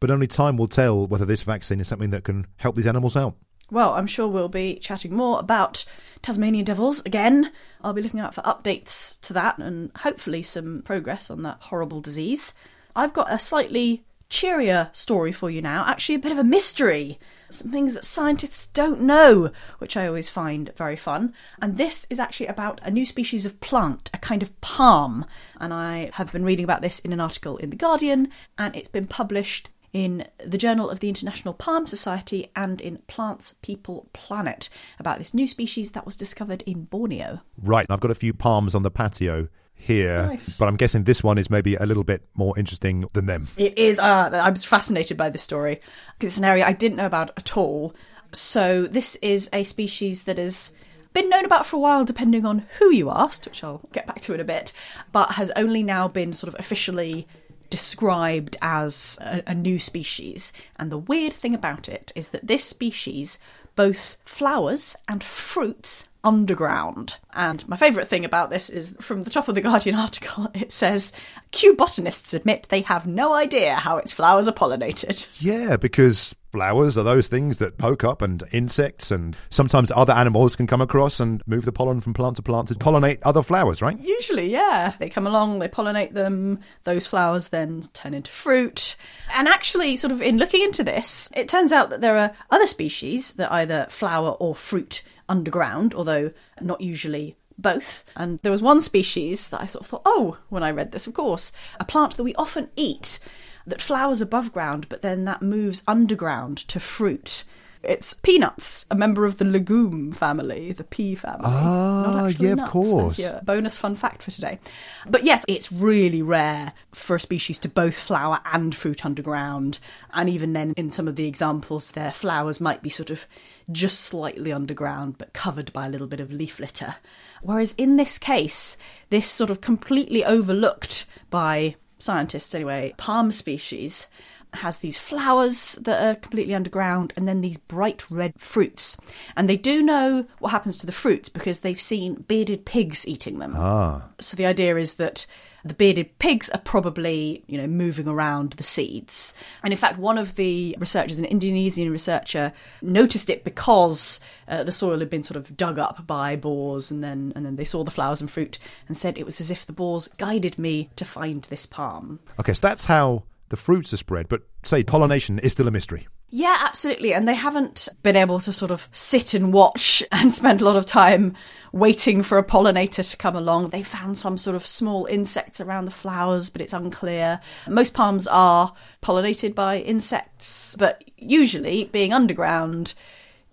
But 0.00 0.10
only 0.10 0.26
time 0.26 0.56
will 0.56 0.68
tell 0.68 1.06
whether 1.06 1.24
this 1.24 1.44
vaccine 1.44 1.80
is 1.80 1.88
something 1.88 2.10
that 2.10 2.24
can 2.24 2.46
help 2.56 2.74
these 2.74 2.88
animals 2.88 3.16
out. 3.16 3.36
Well, 3.72 3.94
I'm 3.94 4.06
sure 4.06 4.28
we'll 4.28 4.50
be 4.50 4.74
chatting 4.74 5.16
more 5.16 5.40
about 5.40 5.86
Tasmanian 6.20 6.66
devils 6.66 7.00
again. 7.06 7.50
I'll 7.80 7.94
be 7.94 8.02
looking 8.02 8.20
out 8.20 8.34
for 8.34 8.42
updates 8.42 9.18
to 9.22 9.32
that 9.32 9.56
and 9.56 9.90
hopefully 9.96 10.42
some 10.42 10.82
progress 10.82 11.30
on 11.30 11.40
that 11.44 11.56
horrible 11.58 12.02
disease. 12.02 12.52
I've 12.94 13.14
got 13.14 13.32
a 13.32 13.38
slightly 13.38 14.04
cheerier 14.28 14.90
story 14.92 15.32
for 15.32 15.48
you 15.48 15.62
now, 15.62 15.86
actually, 15.86 16.16
a 16.16 16.18
bit 16.18 16.32
of 16.32 16.38
a 16.38 16.44
mystery. 16.44 17.18
Some 17.48 17.70
things 17.70 17.94
that 17.94 18.04
scientists 18.04 18.66
don't 18.66 19.00
know, 19.00 19.50
which 19.78 19.96
I 19.96 20.06
always 20.06 20.28
find 20.28 20.70
very 20.76 20.96
fun. 20.96 21.32
And 21.62 21.78
this 21.78 22.06
is 22.10 22.20
actually 22.20 22.48
about 22.48 22.78
a 22.82 22.90
new 22.90 23.06
species 23.06 23.46
of 23.46 23.58
plant, 23.60 24.10
a 24.12 24.18
kind 24.18 24.42
of 24.42 24.60
palm. 24.60 25.24
And 25.58 25.72
I 25.72 26.10
have 26.12 26.30
been 26.30 26.44
reading 26.44 26.64
about 26.64 26.82
this 26.82 26.98
in 26.98 27.10
an 27.14 27.20
article 27.20 27.56
in 27.56 27.70
The 27.70 27.76
Guardian, 27.76 28.28
and 28.58 28.76
it's 28.76 28.88
been 28.88 29.06
published 29.06 29.70
in 29.92 30.26
the 30.44 30.58
Journal 30.58 30.88
of 30.88 31.00
the 31.00 31.08
International 31.08 31.52
Palm 31.54 31.86
Society 31.86 32.50
and 32.56 32.80
in 32.80 32.98
Plants, 33.06 33.54
People, 33.62 34.08
Planet 34.12 34.68
about 34.98 35.18
this 35.18 35.34
new 35.34 35.46
species 35.46 35.92
that 35.92 36.06
was 36.06 36.16
discovered 36.16 36.62
in 36.62 36.84
Borneo. 36.84 37.40
Right, 37.58 37.86
I've 37.90 38.00
got 38.00 38.10
a 38.10 38.14
few 38.16 38.32
palms 38.32 38.74
on 38.74 38.82
the 38.82 38.90
patio 38.90 39.48
here, 39.74 40.26
Nice. 40.28 40.58
but 40.58 40.68
I'm 40.68 40.76
guessing 40.76 41.04
this 41.04 41.22
one 41.22 41.38
is 41.38 41.50
maybe 41.50 41.74
a 41.74 41.84
little 41.84 42.04
bit 42.04 42.22
more 42.36 42.58
interesting 42.58 43.04
than 43.12 43.26
them. 43.26 43.48
It 43.56 43.76
is, 43.76 43.98
uh, 43.98 44.30
I 44.32 44.48
was 44.50 44.64
fascinated 44.64 45.16
by 45.16 45.28
this 45.28 45.42
story 45.42 45.80
because 46.18 46.34
it's 46.34 46.38
an 46.38 46.44
area 46.44 46.64
I 46.66 46.72
didn't 46.72 46.96
know 46.96 47.06
about 47.06 47.30
at 47.36 47.56
all. 47.56 47.94
So, 48.32 48.84
this 48.86 49.16
is 49.16 49.50
a 49.52 49.64
species 49.64 50.22
that 50.22 50.38
has 50.38 50.72
been 51.12 51.28
known 51.28 51.44
about 51.44 51.66
for 51.66 51.76
a 51.76 51.80
while, 51.80 52.04
depending 52.04 52.46
on 52.46 52.64
who 52.78 52.90
you 52.90 53.10
asked, 53.10 53.44
which 53.44 53.62
I'll 53.62 53.82
get 53.92 54.06
back 54.06 54.20
to 54.22 54.34
in 54.34 54.40
a 54.40 54.44
bit, 54.44 54.72
but 55.10 55.32
has 55.32 55.50
only 55.56 55.82
now 55.82 56.08
been 56.08 56.32
sort 56.32 56.52
of 56.52 56.58
officially 56.58 57.26
described 57.72 58.54
as 58.60 59.18
a, 59.22 59.42
a 59.46 59.54
new 59.54 59.78
species. 59.78 60.52
And 60.76 60.92
the 60.92 60.98
weird 60.98 61.32
thing 61.32 61.54
about 61.54 61.88
it 61.88 62.12
is 62.14 62.28
that 62.28 62.46
this 62.46 62.64
species 62.64 63.38
both 63.74 64.18
flowers 64.26 64.94
and 65.08 65.24
fruits 65.24 66.06
underground. 66.24 67.16
And 67.34 67.66
my 67.68 67.76
favourite 67.76 68.08
thing 68.08 68.24
about 68.24 68.50
this 68.50 68.70
is 68.70 68.94
from 69.00 69.22
the 69.22 69.30
top 69.30 69.48
of 69.48 69.54
the 69.54 69.60
Guardian 69.60 69.96
article, 69.96 70.48
it 70.54 70.72
says 70.72 71.12
Kew 71.50 71.74
botanists 71.74 72.34
admit 72.34 72.66
they 72.68 72.82
have 72.82 73.06
no 73.06 73.32
idea 73.32 73.76
how 73.76 73.96
its 73.98 74.12
flowers 74.12 74.48
are 74.48 74.52
pollinated. 74.52 75.26
Yeah, 75.40 75.76
because 75.76 76.34
flowers 76.52 76.98
are 76.98 77.02
those 77.02 77.28
things 77.28 77.56
that 77.58 77.78
poke 77.78 78.04
up, 78.04 78.22
and 78.22 78.42
insects 78.52 79.10
and 79.10 79.36
sometimes 79.50 79.90
other 79.94 80.12
animals 80.12 80.54
can 80.54 80.66
come 80.66 80.80
across 80.80 81.18
and 81.18 81.42
move 81.46 81.64
the 81.64 81.72
pollen 81.72 82.00
from 82.00 82.14
plant 82.14 82.36
to 82.36 82.42
plant 82.42 82.68
to 82.68 82.74
pollinate 82.74 83.18
other 83.22 83.42
flowers, 83.42 83.82
right? 83.82 83.98
Usually, 83.98 84.50
yeah. 84.50 84.94
They 84.98 85.08
come 85.08 85.26
along, 85.26 85.58
they 85.58 85.68
pollinate 85.68 86.12
them, 86.12 86.60
those 86.84 87.06
flowers 87.06 87.48
then 87.48 87.82
turn 87.94 88.14
into 88.14 88.30
fruit. 88.30 88.96
And 89.34 89.48
actually, 89.48 89.96
sort 89.96 90.12
of 90.12 90.20
in 90.22 90.38
looking 90.38 90.62
into 90.62 90.84
this, 90.84 91.30
it 91.34 91.48
turns 91.48 91.72
out 91.72 91.90
that 91.90 92.00
there 92.00 92.18
are 92.18 92.32
other 92.50 92.66
species 92.66 93.32
that 93.32 93.50
either 93.50 93.86
flower 93.88 94.30
or 94.30 94.54
fruit 94.54 95.02
underground, 95.32 95.94
although 95.94 96.30
not 96.60 96.80
usually 96.80 97.36
both. 97.58 98.04
And 98.14 98.38
there 98.40 98.52
was 98.52 98.62
one 98.62 98.80
species 98.80 99.48
that 99.48 99.60
I 99.60 99.66
sort 99.66 99.84
of 99.84 99.88
thought, 99.88 100.02
oh, 100.04 100.38
when 100.50 100.62
I 100.62 100.70
read 100.70 100.92
this, 100.92 101.06
of 101.06 101.14
course, 101.14 101.52
a 101.80 101.84
plant 101.84 102.16
that 102.16 102.24
we 102.24 102.34
often 102.34 102.68
eat 102.76 103.18
that 103.66 103.80
flowers 103.80 104.20
above 104.20 104.52
ground, 104.52 104.88
but 104.88 105.02
then 105.02 105.24
that 105.24 105.42
moves 105.42 105.82
underground 105.86 106.58
to 106.68 106.78
fruit. 106.78 107.44
It's 107.82 108.14
peanuts, 108.14 108.86
a 108.92 108.94
member 108.94 109.24
of 109.24 109.38
the 109.38 109.44
legume 109.44 110.12
family, 110.12 110.70
the 110.70 110.84
pea 110.84 111.16
family. 111.16 111.46
Ah, 111.46 112.28
yeah, 112.28 112.52
of 112.52 112.58
nuts. 112.58 112.70
course. 112.70 113.16
There's 113.16 113.32
your 113.32 113.40
bonus 113.42 113.76
fun 113.76 113.96
fact 113.96 114.22
for 114.22 114.30
today. 114.30 114.60
But 115.08 115.24
yes, 115.24 115.44
it's 115.48 115.72
really 115.72 116.22
rare 116.22 116.74
for 116.92 117.16
a 117.16 117.20
species 117.20 117.58
to 117.60 117.68
both 117.68 117.96
flower 117.96 118.40
and 118.44 118.74
fruit 118.74 119.04
underground. 119.04 119.80
And 120.12 120.28
even 120.28 120.52
then, 120.52 120.74
in 120.76 120.90
some 120.90 121.08
of 121.08 121.16
the 121.16 121.26
examples, 121.26 121.90
their 121.90 122.12
flowers 122.12 122.60
might 122.60 122.82
be 122.82 122.90
sort 122.90 123.10
of 123.10 123.26
just 123.70 124.00
slightly 124.00 124.52
underground, 124.52 125.18
but 125.18 125.32
covered 125.32 125.72
by 125.72 125.86
a 125.86 125.88
little 125.88 126.06
bit 126.06 126.20
of 126.20 126.32
leaf 126.32 126.58
litter. 126.58 126.96
Whereas 127.42 127.74
in 127.78 127.96
this 127.96 128.18
case, 128.18 128.76
this 129.10 129.26
sort 129.26 129.50
of 129.50 129.60
completely 129.60 130.24
overlooked 130.24 131.06
by 131.30 131.76
scientists 131.98 132.54
anyway, 132.54 132.94
palm 132.96 133.30
species 133.30 134.08
has 134.54 134.78
these 134.78 134.98
flowers 134.98 135.76
that 135.80 136.04
are 136.04 136.14
completely 136.16 136.54
underground 136.54 137.12
and 137.16 137.26
then 137.26 137.40
these 137.40 137.56
bright 137.56 138.08
red 138.10 138.34
fruits. 138.38 138.96
And 139.36 139.48
they 139.48 139.56
do 139.56 139.82
know 139.82 140.26
what 140.40 140.50
happens 140.50 140.76
to 140.78 140.86
the 140.86 140.92
fruits 140.92 141.28
because 141.28 141.60
they've 141.60 141.80
seen 141.80 142.24
bearded 142.28 142.66
pigs 142.66 143.08
eating 143.08 143.38
them. 143.38 143.54
Ah. 143.56 144.08
So 144.20 144.36
the 144.36 144.46
idea 144.46 144.76
is 144.76 144.94
that 144.94 145.26
the 145.64 145.74
bearded 145.74 146.18
pigs 146.18 146.48
are 146.50 146.60
probably, 146.60 147.44
you 147.46 147.58
know, 147.58 147.66
moving 147.66 148.08
around 148.08 148.52
the 148.52 148.62
seeds. 148.62 149.34
And 149.62 149.72
in 149.72 149.78
fact, 149.78 149.98
one 149.98 150.18
of 150.18 150.36
the 150.36 150.76
researchers, 150.78 151.18
an 151.18 151.24
Indonesian 151.24 151.90
researcher, 151.90 152.52
noticed 152.80 153.30
it 153.30 153.44
because 153.44 154.20
uh, 154.48 154.64
the 154.64 154.72
soil 154.72 154.98
had 154.98 155.10
been 155.10 155.22
sort 155.22 155.36
of 155.36 155.56
dug 155.56 155.78
up 155.78 156.06
by 156.06 156.36
boars, 156.36 156.90
and 156.90 157.02
then 157.02 157.32
and 157.36 157.46
then 157.46 157.56
they 157.56 157.64
saw 157.64 157.84
the 157.84 157.90
flowers 157.90 158.20
and 158.20 158.30
fruit, 158.30 158.58
and 158.88 158.96
said 158.96 159.18
it 159.18 159.24
was 159.24 159.40
as 159.40 159.50
if 159.50 159.66
the 159.66 159.72
boars 159.72 160.08
guided 160.18 160.58
me 160.58 160.90
to 160.96 161.04
find 161.04 161.44
this 161.44 161.66
palm. 161.66 162.20
Okay, 162.40 162.54
so 162.54 162.66
that's 162.66 162.86
how 162.86 163.24
the 163.48 163.56
fruits 163.56 163.92
are 163.92 163.98
spread, 163.98 164.28
but 164.28 164.42
say 164.62 164.82
pollination 164.82 165.38
is 165.38 165.52
still 165.52 165.68
a 165.68 165.70
mystery. 165.70 166.08
Yeah, 166.34 166.56
absolutely. 166.60 167.12
And 167.12 167.28
they 167.28 167.34
haven't 167.34 167.90
been 168.02 168.16
able 168.16 168.40
to 168.40 168.54
sort 168.54 168.70
of 168.70 168.88
sit 168.90 169.34
and 169.34 169.52
watch 169.52 170.02
and 170.12 170.32
spend 170.32 170.62
a 170.62 170.64
lot 170.64 170.76
of 170.76 170.86
time 170.86 171.36
waiting 171.72 172.22
for 172.22 172.38
a 172.38 172.44
pollinator 172.44 173.08
to 173.08 173.16
come 173.18 173.36
along. 173.36 173.68
They 173.68 173.82
found 173.82 174.16
some 174.16 174.38
sort 174.38 174.56
of 174.56 174.66
small 174.66 175.04
insects 175.04 175.60
around 175.60 175.84
the 175.84 175.90
flowers, 175.90 176.48
but 176.48 176.62
it's 176.62 176.72
unclear. 176.72 177.38
Most 177.68 177.92
palms 177.92 178.26
are 178.26 178.72
pollinated 179.02 179.54
by 179.54 179.80
insects, 179.80 180.74
but 180.78 181.04
usually 181.18 181.84
being 181.84 182.14
underground, 182.14 182.94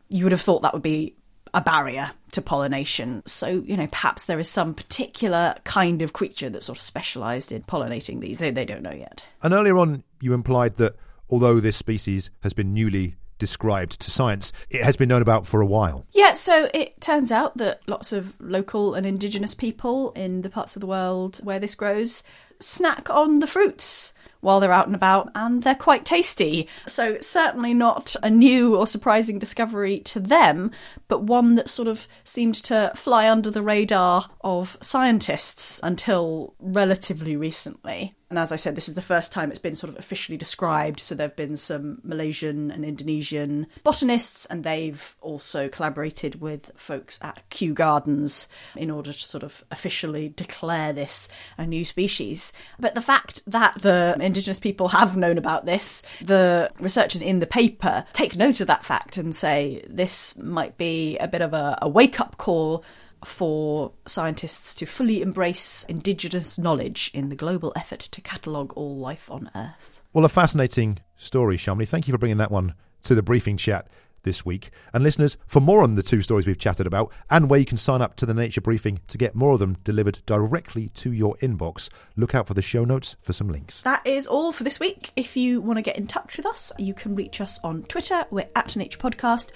you 0.07 0.23
would 0.23 0.31
have 0.31 0.41
thought 0.41 0.61
that 0.61 0.73
would 0.73 0.81
be 0.81 1.17
a 1.53 1.59
barrier 1.59 2.11
to 2.31 2.41
pollination. 2.41 3.23
So, 3.25 3.47
you 3.47 3.75
know, 3.75 3.87
perhaps 3.87 4.23
there 4.23 4.39
is 4.39 4.47
some 4.47 4.73
particular 4.73 5.55
kind 5.65 6.01
of 6.01 6.13
creature 6.13 6.49
that's 6.49 6.67
sort 6.67 6.77
of 6.77 6.81
specialised 6.81 7.51
in 7.51 7.63
pollinating 7.63 8.21
these. 8.21 8.39
They, 8.39 8.51
they 8.51 8.65
don't 8.65 8.83
know 8.83 8.93
yet. 8.93 9.21
And 9.43 9.53
earlier 9.53 9.77
on, 9.77 10.03
you 10.21 10.33
implied 10.33 10.77
that 10.77 10.95
although 11.29 11.59
this 11.59 11.77
species 11.77 12.29
has 12.41 12.53
been 12.53 12.73
newly 12.73 13.15
described 13.37 13.99
to 14.01 14.11
science, 14.11 14.51
it 14.69 14.83
has 14.83 14.97
been 14.97 15.09
known 15.09 15.21
about 15.21 15.47
for 15.47 15.61
a 15.61 15.65
while. 15.65 16.05
Yeah, 16.11 16.33
so 16.33 16.69
it 16.73 16.99
turns 17.01 17.31
out 17.31 17.57
that 17.57 17.81
lots 17.87 18.11
of 18.11 18.39
local 18.39 18.93
and 18.93 19.05
indigenous 19.05 19.55
people 19.55 20.11
in 20.11 20.41
the 20.41 20.49
parts 20.49 20.75
of 20.75 20.81
the 20.81 20.87
world 20.87 21.39
where 21.43 21.59
this 21.59 21.73
grows 21.73 22.23
snack 22.59 23.09
on 23.09 23.39
the 23.39 23.47
fruits 23.47 24.13
while 24.41 24.59
they're 24.59 24.71
out 24.71 24.87
and 24.87 24.95
about, 24.95 25.29
and 25.35 25.63
they're 25.63 25.75
quite 25.75 26.05
tasty. 26.05 26.67
So, 26.87 27.17
certainly 27.19 27.73
not 27.73 28.15
a 28.23 28.29
new 28.29 28.75
or 28.75 28.87
surprising 28.87 29.37
discovery 29.37 29.99
to 29.99 30.19
them, 30.19 30.71
but 31.09 31.23
one 31.23 31.55
that 31.55 31.69
sort 31.69 31.87
of 31.89 32.07
seemed 32.23 32.55
to 32.55 32.91
fly 32.95 33.29
under 33.29 33.51
the 33.51 33.61
radar 33.61 34.29
of 34.41 34.77
scientists 34.81 35.81
until 35.83 36.55
relatively 36.59 37.35
recently. 37.35 38.15
And 38.29 38.37
as 38.37 38.51
I 38.51 38.57
said, 38.57 38.75
this 38.75 38.87
is 38.87 38.95
the 38.95 39.01
first 39.01 39.31
time 39.31 39.49
it's 39.49 39.59
been 39.59 39.75
sort 39.75 39.91
of 39.91 39.97
officially 39.97 40.37
described. 40.37 40.99
So 40.99 41.15
there 41.15 41.27
have 41.27 41.35
been 41.35 41.57
some 41.57 41.99
Malaysian 42.03 42.69
and 42.69 42.85
Indonesian 42.85 43.65
botanists, 43.83 44.45
and 44.45 44.63
they've 44.63 45.15
also 45.21 45.67
collaborated 45.67 46.39
with 46.39 46.71
folks 46.75 47.17
at 47.23 47.41
Kew 47.49 47.73
Gardens 47.73 48.47
in 48.75 48.91
order 48.91 49.11
to 49.11 49.19
sort 49.19 49.43
of 49.43 49.63
officially 49.71 50.29
declare 50.29 50.93
this 50.93 51.27
a 51.57 51.65
new 51.65 51.83
species. 51.83 52.53
But 52.79 52.93
the 52.93 53.01
fact 53.01 53.41
that 53.47 53.81
the 53.81 54.15
indigenous 54.19 54.59
people 54.59 54.89
have 54.89 55.17
known 55.17 55.39
about 55.39 55.65
this, 55.65 56.03
the 56.21 56.71
researchers 56.79 57.23
in 57.23 57.39
the 57.39 57.47
paper 57.47 58.05
take 58.13 58.35
note 58.35 58.61
of 58.61 58.67
that 58.67 58.85
fact 58.85 59.17
and 59.17 59.35
say 59.35 59.83
this 59.89 60.37
might 60.37 60.77
be 60.77 61.17
a 61.17 61.27
bit 61.27 61.41
of 61.41 61.53
a, 61.53 61.79
a 61.81 61.89
wake 61.89 62.19
up 62.19 62.37
call 62.37 62.83
for 63.23 63.91
scientists 64.07 64.73
to 64.75 64.85
fully 64.85 65.21
embrace 65.21 65.85
indigenous 65.89 66.57
knowledge 66.57 67.11
in 67.13 67.29
the 67.29 67.35
global 67.35 67.73
effort 67.75 67.99
to 67.99 68.21
catalogue 68.21 68.73
all 68.75 68.97
life 68.97 69.29
on 69.29 69.49
Earth. 69.55 70.01
Well, 70.13 70.25
a 70.25 70.29
fascinating 70.29 70.99
story, 71.17 71.57
Shamini. 71.57 71.87
Thank 71.87 72.07
you 72.07 72.13
for 72.13 72.17
bringing 72.17 72.37
that 72.37 72.51
one 72.51 72.73
to 73.03 73.15
the 73.15 73.21
briefing 73.21 73.57
chat 73.57 73.87
this 74.23 74.45
week. 74.45 74.71
And 74.93 75.03
listeners, 75.03 75.37
for 75.47 75.59
more 75.59 75.81
on 75.81 75.95
the 75.95 76.03
two 76.03 76.21
stories 76.21 76.45
we've 76.45 76.57
chatted 76.57 76.87
about 76.87 77.11
and 77.29 77.49
where 77.49 77.59
you 77.59 77.65
can 77.65 77.77
sign 77.77 78.01
up 78.01 78.15
to 78.17 78.25
the 78.25 78.33
Nature 78.33 78.61
Briefing 78.61 78.99
to 79.07 79.17
get 79.17 79.35
more 79.35 79.53
of 79.53 79.59
them 79.59 79.77
delivered 79.83 80.19
directly 80.25 80.89
to 80.89 81.11
your 81.11 81.35
inbox, 81.37 81.89
look 82.15 82.35
out 82.35 82.47
for 82.47 82.53
the 82.53 82.61
show 82.61 82.85
notes 82.85 83.15
for 83.21 83.33
some 83.33 83.49
links. 83.49 83.81
That 83.81 84.05
is 84.05 84.27
all 84.27 84.51
for 84.51 84.63
this 84.63 84.79
week. 84.79 85.11
If 85.15 85.37
you 85.37 85.61
want 85.61 85.77
to 85.77 85.81
get 85.81 85.97
in 85.97 86.07
touch 86.07 86.37
with 86.37 86.45
us, 86.45 86.71
you 86.77 86.93
can 86.93 87.15
reach 87.15 87.41
us 87.41 87.59
on 87.63 87.83
Twitter. 87.83 88.25
We're 88.29 88.49
at 88.55 88.75
Nature 88.75 88.99
Podcast. 88.99 89.51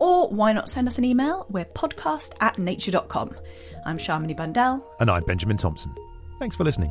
Or 0.00 0.28
why 0.28 0.52
not 0.52 0.68
send 0.68 0.88
us 0.88 0.98
an 0.98 1.04
email? 1.04 1.46
We're 1.50 1.64
podcast 1.64 2.34
at 2.40 2.58
nature.com. 2.58 3.36
I'm 3.84 3.98
Shamini 3.98 4.36
Bundell. 4.36 4.84
And 5.00 5.10
I'm 5.10 5.24
Benjamin 5.24 5.56
Thompson. 5.56 5.94
Thanks 6.38 6.56
for 6.56 6.64
listening. 6.64 6.90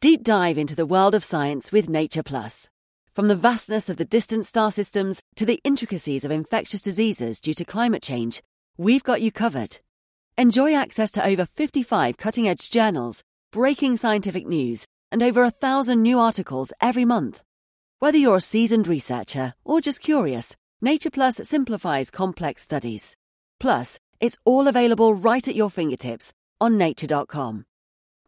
Deep 0.00 0.22
dive 0.22 0.58
into 0.58 0.76
the 0.76 0.84
world 0.84 1.14
of 1.14 1.24
science 1.24 1.72
with 1.72 1.88
Nature 1.88 2.22
Plus. 2.22 2.68
From 3.14 3.28
the 3.28 3.36
vastness 3.36 3.88
of 3.88 3.96
the 3.96 4.04
distant 4.04 4.44
star 4.44 4.72
systems 4.72 5.22
to 5.36 5.46
the 5.46 5.60
intricacies 5.62 6.24
of 6.24 6.32
infectious 6.32 6.82
diseases 6.82 7.40
due 7.40 7.54
to 7.54 7.64
climate 7.64 8.02
change, 8.02 8.42
we've 8.76 9.04
got 9.04 9.22
you 9.22 9.30
covered. 9.30 9.78
Enjoy 10.36 10.74
access 10.74 11.12
to 11.12 11.24
over 11.24 11.46
55 11.46 12.16
cutting 12.16 12.48
edge 12.48 12.70
journals, 12.70 13.22
breaking 13.52 13.98
scientific 13.98 14.48
news, 14.48 14.84
and 15.12 15.22
over 15.22 15.44
a 15.44 15.52
thousand 15.52 16.02
new 16.02 16.18
articles 16.18 16.72
every 16.80 17.04
month. 17.04 17.40
Whether 18.00 18.18
you're 18.18 18.34
a 18.34 18.40
seasoned 18.40 18.88
researcher 18.88 19.54
or 19.64 19.80
just 19.80 20.00
curious, 20.00 20.56
Nature 20.80 21.10
Plus 21.10 21.36
simplifies 21.36 22.10
complex 22.10 22.62
studies. 22.62 23.16
Plus, 23.60 24.00
it's 24.18 24.38
all 24.44 24.66
available 24.66 25.14
right 25.14 25.46
at 25.46 25.54
your 25.54 25.70
fingertips 25.70 26.32
on 26.60 26.76
nature.com. 26.76 27.64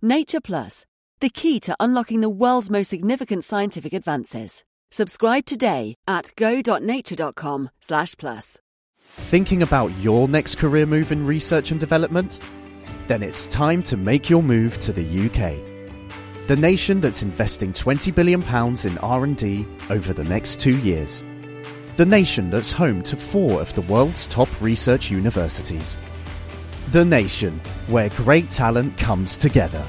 Nature 0.01 0.41
Plus, 0.41 0.87
the 1.19 1.29
key 1.29 1.59
to 1.59 1.75
unlocking 1.81 2.21
the 2.21 2.31
world's 2.31 2.71
most 2.71 2.89
significant 2.89 3.43
scientific 3.43 3.93
advances. 3.93 4.63
Subscribe 4.97 5.45
today 5.45 5.95
at 6.09 6.33
go.nature.com 6.37 7.69
slash 7.83 8.15
plus. 8.17 8.61
Thinking 9.05 9.61
about 9.61 9.95
your 9.99 10.27
next 10.27 10.55
career 10.55 10.87
move 10.87 11.13
in 11.13 11.27
research 11.27 11.71
and 11.71 11.79
development? 11.79 12.41
Then 13.07 13.23
it's 13.23 13.47
time 13.47 13.83
to 13.83 13.99
make 13.99 14.31
your 14.31 14.43
move 14.43 14.79
to 14.79 14.95
the 14.95 15.05
UK. 15.05 16.47
The 16.47 16.57
nation 16.57 17.03
that's 17.03 17.23
investing 17.23 17.75
20 17.75 18.11
billion 18.11 18.41
pounds 18.41 18.87
in 18.87 18.97
R&D 18.97 19.67
over 19.91 20.15
the 20.15 20.25
next 20.25 20.61
2 20.61 20.79
years. 20.79 21.23
The 21.99 22.07
nation 22.07 22.49
that's 22.49 22.73
home 22.73 23.03
to 23.03 23.17
4 23.17 23.61
of 23.61 23.75
the 23.75 23.83
world's 23.83 24.27
top 24.27 24.49
research 24.63 25.11
universities. 25.11 25.99
The 26.93 27.05
nation 27.05 27.61
where 27.89 28.09
great 28.09 28.49
talent 28.49 28.97
comes 28.97 29.37
together. 29.37 29.85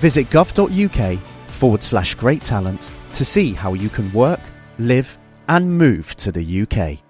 Visit 0.00 0.28
gov.uk 0.30 1.18
forward 1.50 1.84
slash 1.84 2.16
great 2.16 2.42
talent 2.42 2.90
to 3.14 3.24
see 3.24 3.52
how 3.52 3.74
you 3.74 3.88
can 3.88 4.12
work, 4.12 4.40
live, 4.78 5.18
and 5.48 5.78
move 5.78 6.14
to 6.16 6.32
the 6.32 6.62
UK. 6.62 7.07